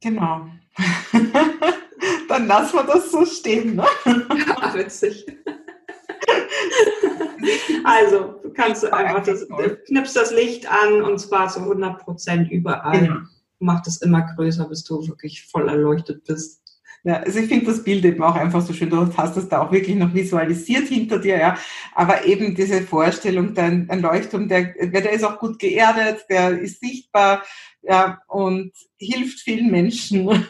Genau. 0.00 0.46
dann 2.28 2.46
lassen 2.46 2.76
wir 2.76 2.84
das 2.84 3.10
so 3.10 3.24
stehen, 3.24 3.74
ne? 3.74 3.86
Ja, 4.04 4.74
witzig. 4.74 5.26
Also, 7.84 8.40
du 8.42 8.50
kannst 8.52 8.84
einfach 8.90 9.24
das, 9.24 9.46
knippst 9.86 10.16
das 10.16 10.32
Licht 10.32 10.70
an 10.70 11.02
und 11.02 11.18
zwar 11.18 11.48
zu 11.48 11.60
100 11.60 11.98
Prozent 11.98 12.50
überall. 12.50 13.00
Genau 13.00 13.20
mach 13.64 13.82
das 13.82 13.98
immer 13.98 14.22
größer, 14.22 14.68
bis 14.68 14.84
du 14.84 15.06
wirklich 15.08 15.44
voll 15.44 15.68
erleuchtet 15.68 16.24
bist. 16.24 16.60
Ja, 17.06 17.16
also 17.16 17.38
ich 17.38 17.48
finde 17.48 17.66
das 17.66 17.84
Bild 17.84 18.02
eben 18.04 18.22
auch 18.22 18.34
einfach 18.34 18.62
so 18.62 18.72
schön. 18.72 18.88
Du 18.88 19.06
hast 19.16 19.36
das 19.36 19.48
da 19.48 19.60
auch 19.60 19.70
wirklich 19.70 19.94
noch 19.96 20.14
visualisiert 20.14 20.88
hinter 20.88 21.18
dir, 21.18 21.36
ja. 21.36 21.58
Aber 21.94 22.24
eben 22.24 22.54
diese 22.54 22.80
Vorstellung, 22.80 23.52
dein 23.52 23.90
ein 23.90 24.00
Leuchtturm, 24.00 24.48
der, 24.48 24.72
der 24.72 25.12
ist 25.12 25.24
auch 25.24 25.38
gut 25.38 25.58
geerdet, 25.58 26.24
der 26.30 26.58
ist 26.58 26.80
sichtbar, 26.80 27.42
ja, 27.82 28.22
und 28.26 28.72
hilft 28.96 29.40
vielen 29.40 29.70
Menschen. 29.70 30.46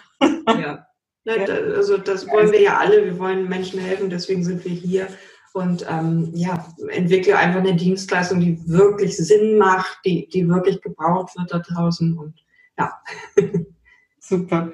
Ja. 0.47 0.87
Also 1.27 1.97
das 1.97 2.29
wollen 2.29 2.53
wir 2.53 2.61
ja 2.61 2.77
alle. 2.77 3.03
Wir 3.03 3.19
wollen 3.19 3.49
Menschen 3.49 3.81
helfen, 3.81 4.11
deswegen 4.11 4.45
sind 4.45 4.63
wir 4.63 4.73
hier. 4.73 5.09
Und 5.55 5.87
ähm, 5.89 6.33
ja, 6.35 6.67
entwickle 6.89 7.39
einfach 7.39 7.61
eine 7.61 7.77
Dienstleistung, 7.77 8.41
die 8.41 8.59
wirklich 8.69 9.17
Sinn 9.17 9.57
macht, 9.57 10.01
die, 10.05 10.27
die 10.27 10.49
wirklich 10.49 10.83
gebraucht 10.83 11.39
wird 11.39 11.53
da 11.53 11.61
draußen. 11.61 12.19
Und 12.19 12.35
ja. 12.77 12.93
Super. 14.19 14.73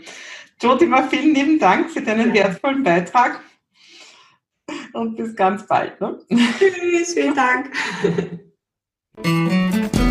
Jotima, 0.59 1.03
vielen 1.03 1.35
lieben 1.35 1.59
Dank 1.59 1.91
für 1.91 2.01
deinen 2.01 2.35
ja. 2.35 2.45
wertvollen 2.45 2.83
Beitrag 2.83 3.41
und 4.95 5.17
bis 5.17 5.37
ganz 5.37 5.67
bald. 5.67 6.01
Ne? 6.01 6.19
Tschüss, 6.29 7.13
vielen 7.13 7.35
Dank. 7.35 7.71